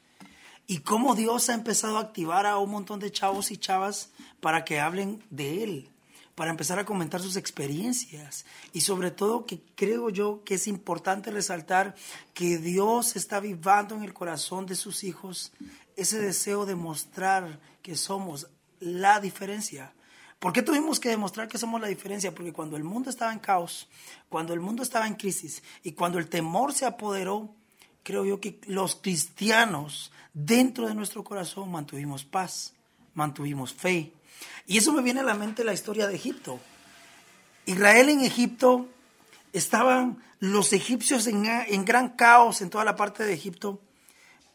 Y 0.66 0.78
cómo 0.78 1.14
Dios 1.14 1.50
ha 1.50 1.54
empezado 1.54 1.98
a 1.98 2.00
activar 2.00 2.46
a 2.46 2.58
un 2.58 2.70
montón 2.70 2.98
de 2.98 3.12
chavos 3.12 3.50
y 3.50 3.58
chavas 3.58 4.10
para 4.40 4.64
que 4.64 4.80
hablen 4.80 5.22
de 5.28 5.62
Él, 5.62 5.90
para 6.34 6.50
empezar 6.50 6.78
a 6.78 6.84
comentar 6.84 7.20
sus 7.20 7.36
experiencias. 7.36 8.44
Y 8.72 8.80
sobre 8.80 9.10
todo 9.10 9.46
que 9.46 9.60
creo 9.74 10.10
yo 10.10 10.42
que 10.44 10.54
es 10.54 10.66
importante 10.66 11.30
resaltar 11.30 11.94
que 12.32 12.58
Dios 12.58 13.16
está 13.16 13.40
vivando 13.40 13.94
en 13.94 14.02
el 14.02 14.14
corazón 14.14 14.66
de 14.66 14.74
sus 14.74 15.04
hijos 15.04 15.52
ese 15.96 16.18
deseo 16.18 16.66
de 16.66 16.74
mostrar 16.74 17.60
que 17.82 17.96
somos 17.96 18.48
la 18.80 19.20
diferencia. 19.20 19.92
¿Por 20.38 20.52
qué 20.52 20.62
tuvimos 20.62 21.00
que 21.00 21.08
demostrar 21.08 21.48
que 21.48 21.56
somos 21.56 21.80
la 21.80 21.86
diferencia? 21.86 22.34
Porque 22.34 22.52
cuando 22.52 22.76
el 22.76 22.84
mundo 22.84 23.08
estaba 23.08 23.32
en 23.32 23.38
caos, 23.38 23.88
cuando 24.28 24.52
el 24.52 24.60
mundo 24.60 24.82
estaba 24.82 25.06
en 25.06 25.14
crisis 25.14 25.62
y 25.82 25.92
cuando 25.92 26.18
el 26.18 26.28
temor 26.28 26.74
se 26.74 26.84
apoderó, 26.84 27.54
creo 28.02 28.24
yo 28.24 28.40
que 28.40 28.60
los 28.66 28.96
cristianos 28.96 30.12
dentro 30.34 30.86
de 30.86 30.94
nuestro 30.94 31.24
corazón 31.24 31.70
mantuvimos 31.70 32.24
paz, 32.24 32.74
mantuvimos 33.14 33.72
fe. 33.72 34.12
Y 34.66 34.78
eso 34.78 34.92
me 34.92 35.02
viene 35.02 35.20
a 35.20 35.24
la 35.24 35.34
mente 35.34 35.64
la 35.64 35.72
historia 35.72 36.06
de 36.06 36.14
Egipto. 36.14 36.60
Israel 37.66 38.08
en 38.08 38.20
Egipto 38.20 38.88
estaban 39.52 40.22
los 40.40 40.72
egipcios 40.72 41.26
en, 41.26 41.46
en 41.46 41.84
gran 41.84 42.10
caos 42.10 42.60
en 42.60 42.70
toda 42.70 42.84
la 42.84 42.96
parte 42.96 43.24
de 43.24 43.32
Egipto, 43.32 43.80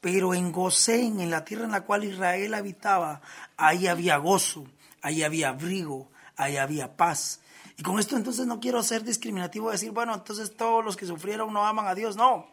pero 0.01 0.33
en 0.33 0.51
Gosén, 0.51 1.19
en 1.19 1.29
la 1.29 1.43
tierra 1.45 1.65
en 1.65 1.71
la 1.71 1.81
cual 1.81 2.03
Israel 2.03 2.53
habitaba, 2.53 3.21
ahí 3.57 3.87
había 3.87 4.17
gozo, 4.17 4.65
ahí 5.01 5.23
había 5.23 5.49
abrigo, 5.49 6.07
ahí 6.35 6.57
había 6.57 6.95
paz. 6.95 7.41
Y 7.77 7.83
con 7.83 7.99
esto 7.99 8.17
entonces 8.17 8.45
no 8.45 8.59
quiero 8.59 8.83
ser 8.83 9.03
discriminativo, 9.03 9.71
decir, 9.71 9.91
bueno, 9.91 10.13
entonces 10.13 10.55
todos 10.55 10.83
los 10.83 10.97
que 10.97 11.05
sufrieron 11.05 11.53
no 11.53 11.65
aman 11.65 11.87
a 11.87 11.95
Dios, 11.95 12.15
no. 12.15 12.47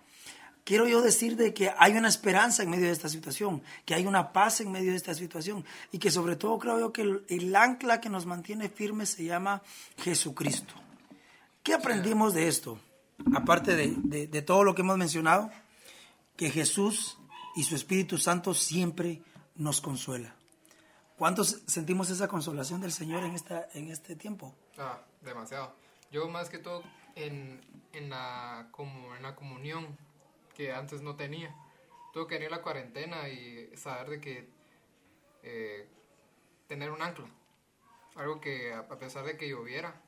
Quiero 0.66 0.87
yo 0.87 1.00
decir 1.00 1.37
de 1.37 1.55
que 1.55 1.70
hay 1.79 1.92
una 1.96 2.09
esperanza 2.09 2.62
en 2.64 2.70
medio 2.70 2.87
de 2.87 2.92
esta 2.92 3.09
situación, 3.09 3.62
que 3.87 3.94
hay 3.94 4.05
una 4.05 4.33
paz 4.35 4.61
en 4.61 4.70
medio 4.72 4.90
de 4.90 4.96
esta 4.96 5.14
situación 5.14 5.64
y 5.92 5.98
que 5.98 6.11
sobre 6.11 6.35
todo 6.37 6.59
creo 6.59 6.79
yo 6.81 6.92
que 6.92 7.02
el, 7.02 7.24
el 7.29 7.55
ancla 7.57 8.00
que 8.00 8.11
nos 8.11 8.26
mantiene 8.26 8.68
firmes 8.68 9.11
se 9.11 9.24
llama 9.24 9.62
Jesucristo. 9.98 10.74
¿Qué 11.62 11.72
aprendimos 11.72 12.35
de 12.35 12.48
esto? 12.48 12.79
Aparte 13.35 13.74
de, 13.76 13.94
de- 13.96 14.26
de 14.26 14.42
todo 14.42 14.64
lo 14.64 14.74
que 14.74 14.83
hemos 14.83 14.98
mencionado, 14.98 15.50
que 16.37 16.50
Jesús 16.50 17.16
y 17.55 17.62
su 17.62 17.74
Espíritu 17.76 18.18
Santo 18.18 18.52
siempre 18.52 19.22
nos 19.55 19.81
consuela. 19.81 20.35
¿Cuántos 21.16 21.62
sentimos 21.66 22.11
esa 22.11 22.29
consolación 22.29 22.81
del 22.83 22.92
Señor 22.92 23.24
en, 23.24 23.35
esta, 23.35 23.68
en 23.72 23.88
este 23.90 24.16
tiempo? 24.16 24.55
Ah, 24.76 25.00
demasiado. 25.22 25.74
Yo 26.12 26.29
más 26.29 26.50
que 26.50 26.59
todo 26.59 26.83
en, 27.14 27.61
en, 27.94 28.11
la, 28.11 28.68
como 28.70 29.16
en 29.16 29.22
la 29.22 29.35
comunión 29.35 29.87
que 30.56 30.72
antes 30.72 31.02
no 31.02 31.16
tenía. 31.16 31.54
Tuve 32.12 32.26
que 32.28 32.34
venir 32.36 32.50
la 32.50 32.62
cuarentena 32.62 33.28
y 33.28 33.70
saber 33.76 34.08
de 34.08 34.20
que 34.20 34.48
eh, 35.42 35.86
tener 36.66 36.90
un 36.90 37.02
ancla. 37.02 37.28
Algo 38.14 38.40
que 38.40 38.72
a 38.72 38.88
pesar 38.98 39.24
de 39.26 39.36
que 39.36 39.48
lloviera, 39.48 40.00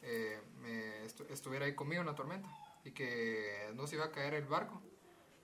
eh, 0.00 0.40
me 0.62 1.04
estu- 1.04 1.28
estuviera 1.30 1.66
ahí 1.66 1.74
conmigo 1.74 2.00
en 2.00 2.06
la 2.06 2.14
tormenta 2.14 2.48
y 2.84 2.92
que 2.92 3.70
no 3.74 3.86
se 3.86 3.96
iba 3.96 4.06
a 4.06 4.10
caer 4.12 4.32
el 4.34 4.46
barco. 4.46 4.80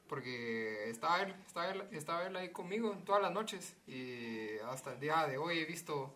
Porque 0.08 0.88
estaba 0.88 1.20
él, 1.20 1.34
estaba 1.46 1.68
él, 1.70 1.82
estaba 1.92 2.26
él 2.26 2.34
ahí 2.36 2.48
conmigo 2.50 2.96
todas 3.04 3.20
las 3.20 3.30
noches 3.30 3.76
y 3.86 4.56
hasta 4.70 4.94
el 4.94 5.00
día 5.00 5.26
de 5.26 5.36
hoy 5.36 5.58
he 5.58 5.66
visto 5.66 6.14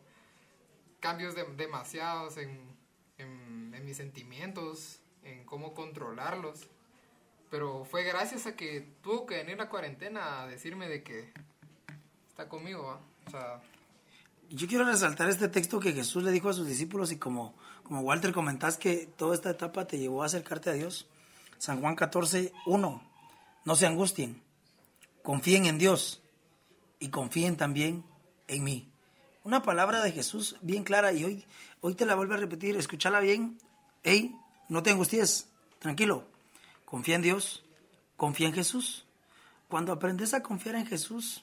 cambios 1.01 1.35
de- 1.35 1.45
demasiados 1.45 2.39
en, 2.39 2.75
en 3.19 3.85
mis 3.85 3.99
sentimientos, 3.99 5.01
en 5.25 5.45
cómo 5.45 5.75
controlarlos. 5.75 6.69
Pero 7.53 7.85
fue 7.85 8.03
gracias 8.03 8.47
a 8.47 8.57
que 8.57 8.81
tuvo 9.03 9.27
que 9.27 9.37
venir 9.37 9.59
la 9.59 9.69
cuarentena 9.69 10.41
a 10.41 10.47
decirme 10.47 10.89
de 10.89 11.03
que 11.03 11.35
está 12.31 12.49
conmigo. 12.49 12.99
O 13.27 13.31
sea, 13.31 13.61
Yo 14.49 14.67
quiero 14.67 14.87
resaltar 14.87 15.29
este 15.29 15.51
texto 15.51 15.79
que 15.79 15.93
Jesús 15.93 16.25
le 16.25 16.31
dijo 16.31 16.49
a 16.49 16.55
sus 16.55 16.67
discípulos 16.67 17.13
y 17.13 17.19
como, 17.19 17.55
como 17.83 18.01
Walter 18.01 18.33
comentás 18.33 18.79
que 18.79 19.07
toda 19.19 19.35
esta 19.35 19.51
etapa 19.51 19.87
te 19.87 19.99
llevó 19.99 20.23
a 20.23 20.27
acercarte 20.27 20.71
a 20.71 20.73
Dios. 20.73 21.07
San 21.59 21.83
Juan 21.83 21.95
14, 21.95 22.55
1. 22.65 23.03
No 23.67 23.77
se 23.77 23.87
angustien, 23.87 24.43
confíen 25.23 25.67
en 25.67 25.77
Dios 25.77 26.23
y 27.01 27.11
confíen 27.11 27.59
también 27.59 28.03
en 28.49 28.65
mí. 28.65 28.91
Una 29.45 29.63
palabra 29.63 30.01
de 30.01 30.11
Jesús 30.11 30.57
bien 30.63 30.85
clara 30.85 31.13
y 31.13 31.25
hoy, 31.25 31.45
hoy 31.83 31.95
te 31.97 32.07
la 32.07 32.15
vuelvo 32.15 32.33
a 32.33 32.39
repetir, 32.39 32.79
escúchala 32.79 33.21
bien. 33.21 33.59
Hey, 34.03 34.35
no 34.71 34.83
te 34.83 34.89
angusties, 34.89 35.51
tranquilo. 35.81 36.32
Confía 36.93 37.15
en 37.15 37.23
Dios, 37.23 37.65
confía 38.19 38.49
en 38.49 38.53
Jesús. 38.53 39.07
Cuando 39.69 39.93
aprendes 39.93 40.35
a 40.35 40.43
confiar 40.43 40.75
en 40.75 40.85
Jesús, 40.85 41.43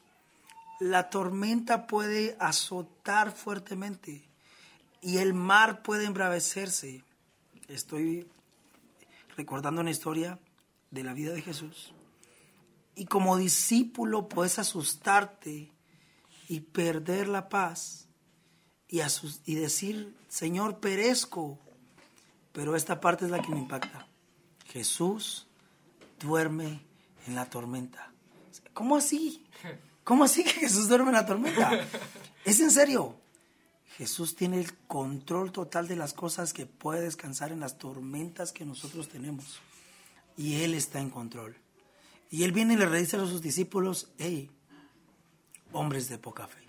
la 0.79 1.09
tormenta 1.09 1.87
puede 1.87 2.37
azotar 2.39 3.31
fuertemente 3.31 4.29
y 5.01 5.17
el 5.17 5.33
mar 5.33 5.81
puede 5.81 6.05
embravecerse. 6.05 7.03
Estoy 7.67 8.27
recordando 9.37 9.81
una 9.81 9.89
historia 9.89 10.37
de 10.91 11.03
la 11.03 11.13
vida 11.13 11.33
de 11.33 11.41
Jesús. 11.41 11.95
Y 12.93 13.05
como 13.05 13.35
discípulo 13.35 14.29
puedes 14.29 14.59
asustarte 14.59 15.71
y 16.47 16.59
perder 16.59 17.27
la 17.27 17.49
paz 17.49 18.07
y, 18.87 19.55
decir, 19.55 20.15
Señor, 20.27 20.79
perezco. 20.79 21.57
Pero 22.53 22.75
esta 22.75 23.01
parte 23.01 23.25
es 23.25 23.31
la 23.31 23.41
que 23.41 23.49
me 23.49 23.57
impacta. 23.57 24.08
Jesús 24.71 25.47
duerme 26.19 26.81
en 27.27 27.35
la 27.35 27.49
tormenta. 27.49 28.11
¿Cómo 28.73 28.95
así? 28.95 29.43
¿Cómo 30.03 30.23
así 30.23 30.43
que 30.43 30.51
Jesús 30.51 30.87
duerme 30.87 31.09
en 31.09 31.15
la 31.15 31.25
tormenta? 31.25 31.71
¿Es 32.45 32.59
en 32.59 32.71
serio? 32.71 33.15
Jesús 33.97 34.35
tiene 34.35 34.59
el 34.59 34.77
control 34.87 35.51
total 35.51 35.87
de 35.87 35.95
las 35.95 36.13
cosas 36.13 36.53
que 36.53 36.65
puede 36.65 37.01
descansar 37.01 37.51
en 37.51 37.59
las 37.59 37.77
tormentas 37.77 38.51
que 38.51 38.65
nosotros 38.65 39.09
tenemos. 39.09 39.59
Y 40.37 40.61
Él 40.61 40.73
está 40.73 40.99
en 40.99 41.09
control. 41.09 41.57
Y 42.31 42.43
Él 42.43 42.51
viene 42.51 42.75
y 42.75 42.77
le 42.77 42.89
dice 42.99 43.17
a 43.17 43.21
sus 43.21 43.41
discípulos, 43.41 44.09
hey, 44.19 44.49
hombres 45.73 46.07
de 46.09 46.17
poca 46.17 46.47
fe. 46.47 46.63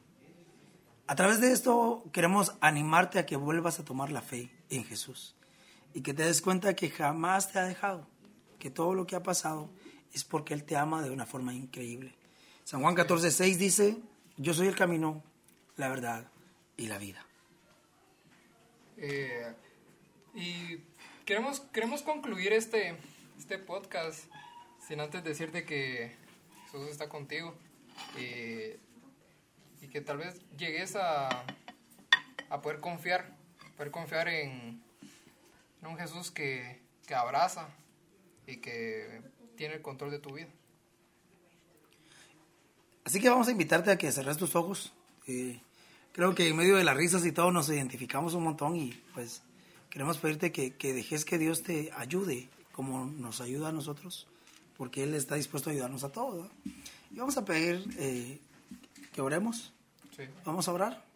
A 1.07 1.15
través 1.15 1.41
de 1.41 1.53
esto 1.53 2.03
queremos 2.13 2.55
animarte 2.61 3.19
a 3.19 3.27
que 3.27 3.37
vuelvas 3.37 3.79
a 3.79 3.85
tomar 3.85 4.11
la 4.11 4.23
fe 4.23 4.51
en 4.71 4.85
Jesús 4.85 5.35
y 5.95 6.03
que 6.03 6.15
te 6.15 6.25
des 6.25 6.41
cuenta 6.43 6.75
que 6.75 6.91
jamás 6.91 7.53
te 7.53 7.59
ha 7.59 7.65
dejado, 7.65 8.07
que 8.59 8.71
todo 8.71 8.95
lo 8.95 9.07
que 9.07 9.17
ha 9.17 9.23
pasado 9.23 9.71
es 10.13 10.25
porque 10.25 10.55
Él 10.55 10.65
te 10.65 10.77
ama 10.77 11.03
de 11.03 11.11
una 11.11 11.27
forma 11.27 11.55
increíble. 11.55 12.15
San 12.65 12.83
Juan 12.83 12.95
14, 12.95 13.31
6 13.31 13.59
dice, 13.59 13.97
yo 14.37 14.55
soy 14.55 14.69
el 14.69 14.77
camino, 14.77 15.23
la 15.77 15.89
verdad 15.89 16.31
y 16.77 16.87
la 16.87 16.99
vida. 16.99 17.25
Eh, 18.97 19.53
y 20.35 20.79
queremos, 21.25 21.61
queremos 21.73 22.03
concluir 22.03 22.53
este, 22.53 22.97
este 23.39 23.59
podcast 23.59 24.31
sin 24.87 25.01
antes 25.01 25.25
decirte 25.25 25.65
que 25.65 26.15
Jesús 26.67 26.89
está 26.91 27.09
contigo 27.09 27.55
y, 28.19 28.77
y 29.85 29.89
que 29.91 30.01
tal 30.01 30.19
vez 30.19 30.41
llegues 30.57 30.97
a, 30.97 31.29
a 32.49 32.61
poder 32.61 32.81
confiar, 32.81 33.37
poder 33.77 33.91
confiar 33.91 34.29
en 34.29 34.83
un 35.89 35.97
Jesús 35.97 36.31
que, 36.31 36.81
que 37.07 37.15
abraza 37.15 37.69
y 38.47 38.57
que 38.59 39.23
tiene 39.57 39.75
el 39.75 39.83
control 39.83 40.11
de 40.11 40.19
tu 40.19 40.35
vida. 40.35 40.49
Así 43.05 43.21
que 43.21 43.29
vamos 43.29 43.49
a 43.49 43.53
invitarte 43.53 43.91
a 43.91 43.99
que 43.99 44.13
cerres 44.13 44.37
tus 44.37 44.55
ojos. 44.55 44.93
Eh, 45.27 45.61
creo 46.13 46.35
que 46.35 46.49
en 46.49 46.57
medio 46.57 46.77
de 46.77 46.85
las 46.85 46.97
risas 46.97 47.25
y 47.25 47.33
todo 47.33 47.51
nos 47.51 47.69
identificamos 47.69 48.35
un 48.35 48.45
montón 48.45 48.77
y 48.77 48.93
pues 49.15 49.43
queremos 49.89 50.19
pedirte 50.19 50.53
que, 50.53 50.75
que 50.75 50.93
dejes 50.93 51.25
que 51.25 51.39
Dios 51.39 51.63
te 51.63 51.91
ayude 51.97 52.49
como 52.73 53.07
nos 53.07 53.41
ayuda 53.41 53.69
a 53.69 53.73
nosotros, 53.73 54.27
porque 54.77 55.03
Él 55.03 55.15
está 55.15 55.35
dispuesto 55.35 55.71
a 55.71 55.73
ayudarnos 55.73 56.05
a 56.05 56.13
todos. 56.13 56.51
Y 57.11 57.19
vamos 57.19 57.37
a 57.37 57.45
pedir 57.45 57.85
eh, 57.99 58.39
que 59.13 59.21
oremos. 59.21 59.73
Sí. 60.17 60.25
Vamos 60.45 60.69
a 60.69 60.73
orar. 60.73 61.10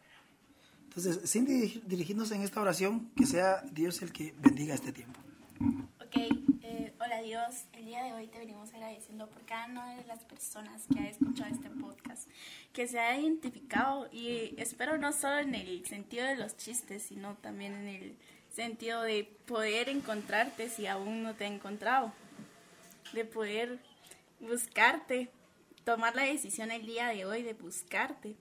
Entonces, 0.97 1.29
sin 1.29 1.47
dirigir- 1.47 1.83
dirigirnos 1.85 2.31
en 2.31 2.43
esta 2.43 2.61
oración, 2.61 3.11
que 3.17 3.27
sea 3.27 3.63
Dios 3.73 4.01
el 4.03 4.13
que 4.13 4.33
bendiga 4.39 4.75
este 4.75 4.93
tiempo. 4.93 5.19
Ok, 6.01 6.17
eh, 6.63 6.95
hola 7.01 7.21
Dios, 7.23 7.65
el 7.73 7.87
día 7.87 8.05
de 8.05 8.13
hoy 8.13 8.29
te 8.29 8.39
venimos 8.39 8.73
agradeciendo 8.73 9.29
por 9.29 9.45
cada 9.45 9.67
una 9.67 9.97
de 9.97 10.05
las 10.05 10.21
personas 10.25 10.83
que 10.93 11.01
ha 11.01 11.09
escuchado 11.09 11.53
este 11.53 11.69
podcast, 11.71 12.29
que 12.73 12.87
se 12.87 13.01
ha 13.01 13.19
identificado 13.19 14.09
y 14.13 14.55
espero 14.57 14.97
no 14.97 15.13
solo 15.13 15.39
en 15.39 15.57
el 15.57 15.85
sentido 15.85 16.27
de 16.27 16.37
los 16.37 16.57
chistes, 16.57 17.03
sino 17.03 17.35
también 17.37 17.75
en 17.75 17.89
el 17.89 18.17
sentido 18.53 19.03
de 19.03 19.25
poder 19.47 19.89
encontrarte 19.89 20.71
si 20.71 20.87
aún 20.87 21.25
no 21.25 21.35
te 21.35 21.45
ha 21.45 21.49
encontrado, 21.49 22.13
de 23.13 23.25
poder 23.25 23.81
buscarte, 24.39 25.29
tomar 25.85 26.15
la 26.15 26.23
decisión 26.23 26.71
el 26.71 26.87
día 26.87 27.09
de 27.09 27.25
hoy 27.25 27.43
de 27.43 27.55
buscarte, 27.55 28.37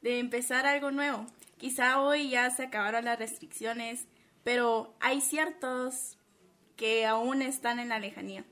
de 0.00 0.18
empezar 0.20 0.64
algo 0.64 0.90
nuevo. 0.90 1.26
Quizá 1.62 2.00
hoy 2.00 2.28
ya 2.28 2.50
se 2.50 2.64
acabaron 2.64 3.04
las 3.04 3.20
restricciones, 3.20 4.08
pero 4.42 4.96
hay 4.98 5.20
ciertos 5.20 6.18
que 6.74 7.06
aún 7.06 7.40
están 7.40 7.78
en 7.78 7.88
la 7.88 8.00
lejanía. 8.00 8.44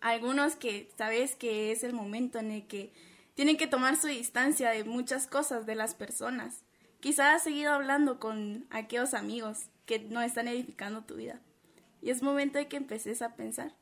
Algunos 0.00 0.54
que 0.54 0.88
sabes 0.96 1.34
que 1.34 1.72
es 1.72 1.82
el 1.82 1.94
momento 1.94 2.38
en 2.38 2.52
el 2.52 2.68
que 2.68 2.92
tienen 3.34 3.56
que 3.56 3.66
tomar 3.66 3.96
su 3.96 4.06
distancia 4.06 4.70
de 4.70 4.84
muchas 4.84 5.26
cosas 5.26 5.66
de 5.66 5.74
las 5.74 5.96
personas. 5.96 6.62
Quizás 7.00 7.34
has 7.34 7.42
seguido 7.42 7.72
hablando 7.72 8.20
con 8.20 8.68
aquellos 8.70 9.12
amigos 9.12 9.64
que 9.84 9.98
no 9.98 10.22
están 10.22 10.46
edificando 10.46 11.02
tu 11.02 11.16
vida. 11.16 11.40
Y 12.02 12.10
es 12.10 12.22
momento 12.22 12.58
de 12.58 12.68
que 12.68 12.76
empeces 12.76 13.20
a 13.20 13.34
pensar. 13.34 13.74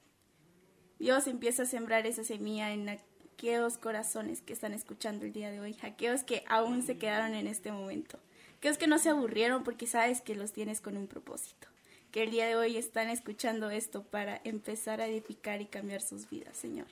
Dios 0.99 1.27
empieza 1.27 1.65
a 1.65 1.67
sembrar 1.67 2.07
esa 2.07 2.25
semilla 2.25 2.73
en 2.73 2.89
aquellos 3.35 3.79
corazones 3.79 4.41
que 4.41 4.53
están 4.53 4.73
escuchando 4.73 5.25
el 5.25 5.33
día 5.33 5.51
de 5.51 5.61
hoy, 5.61 5.77
aquellos 5.83 6.23
que 6.23 6.45
aún 6.49 6.83
se 6.83 6.99
quedaron 6.99 7.35
en 7.35 7.47
este 7.47 7.73
momento, 7.73 8.19
aquellos 8.59 8.79
que 8.79 8.87
no 8.87 8.99
se 8.99 9.11
aburrieron 9.11 9.65
porque 9.65 9.87
sabes 9.87 10.21
que 10.21 10.35
los 10.35 10.53
tienes 10.53 10.81
con 10.81 10.97
un 10.97 11.09
propósito, 11.09 11.67
que 12.13 12.23
el 12.23 12.31
día 12.31 12.47
de 12.47 12.57
hoy 12.57 12.77
están 12.77 13.09
escuchando 13.11 13.71
esto 13.71 14.03
para 14.05 14.41
empezar 14.45 15.01
a 15.01 15.07
edificar 15.07 15.61
y 15.61 15.67
cambiar 15.67 16.01
sus 16.01 16.31
vidas, 16.31 16.57
Señor. 16.57 16.87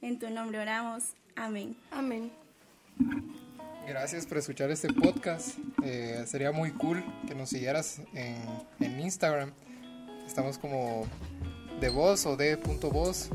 En 0.00 0.18
tu 0.18 0.30
nombre 0.30 0.58
oramos. 0.58 1.12
Amén. 1.36 1.76
Amén. 1.90 2.32
Gracias 3.86 4.26
por 4.26 4.38
escuchar 4.38 4.70
este 4.70 4.92
podcast. 4.92 5.58
Eh, 5.84 6.24
sería 6.26 6.50
muy 6.50 6.72
cool 6.72 7.04
que 7.28 7.34
nos 7.34 7.50
siguieras 7.50 8.00
en, 8.14 8.42
en 8.80 9.00
Instagram. 9.00 9.52
Estamos 10.26 10.56
como 10.58 11.06
de 11.80 11.88
voz 11.90 12.24
o 12.26 12.36
de 12.36 12.56
punto 12.56 12.90
voz. 12.90 13.28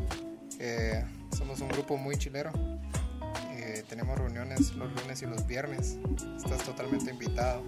Eh, 0.59 1.03
somos 1.35 1.59
un 1.61 1.69
grupo 1.69 1.97
muy 1.97 2.17
chilero. 2.17 2.51
Eh, 3.51 3.83
tenemos 3.89 4.17
reuniones 4.17 4.73
los 4.73 4.91
lunes 5.01 5.21
y 5.21 5.25
los 5.25 5.45
viernes. 5.47 5.97
Estás 6.37 6.63
totalmente 6.63 7.11
invitado. 7.11 7.63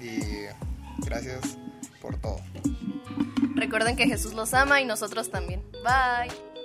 Y 0.00 0.20
gracias 1.04 1.58
por 2.00 2.16
todo. 2.18 2.40
Recuerden 3.54 3.96
que 3.96 4.06
Jesús 4.06 4.34
los 4.34 4.54
ama 4.54 4.80
y 4.80 4.84
nosotros 4.84 5.30
también. 5.30 5.62
Bye. 5.82 6.55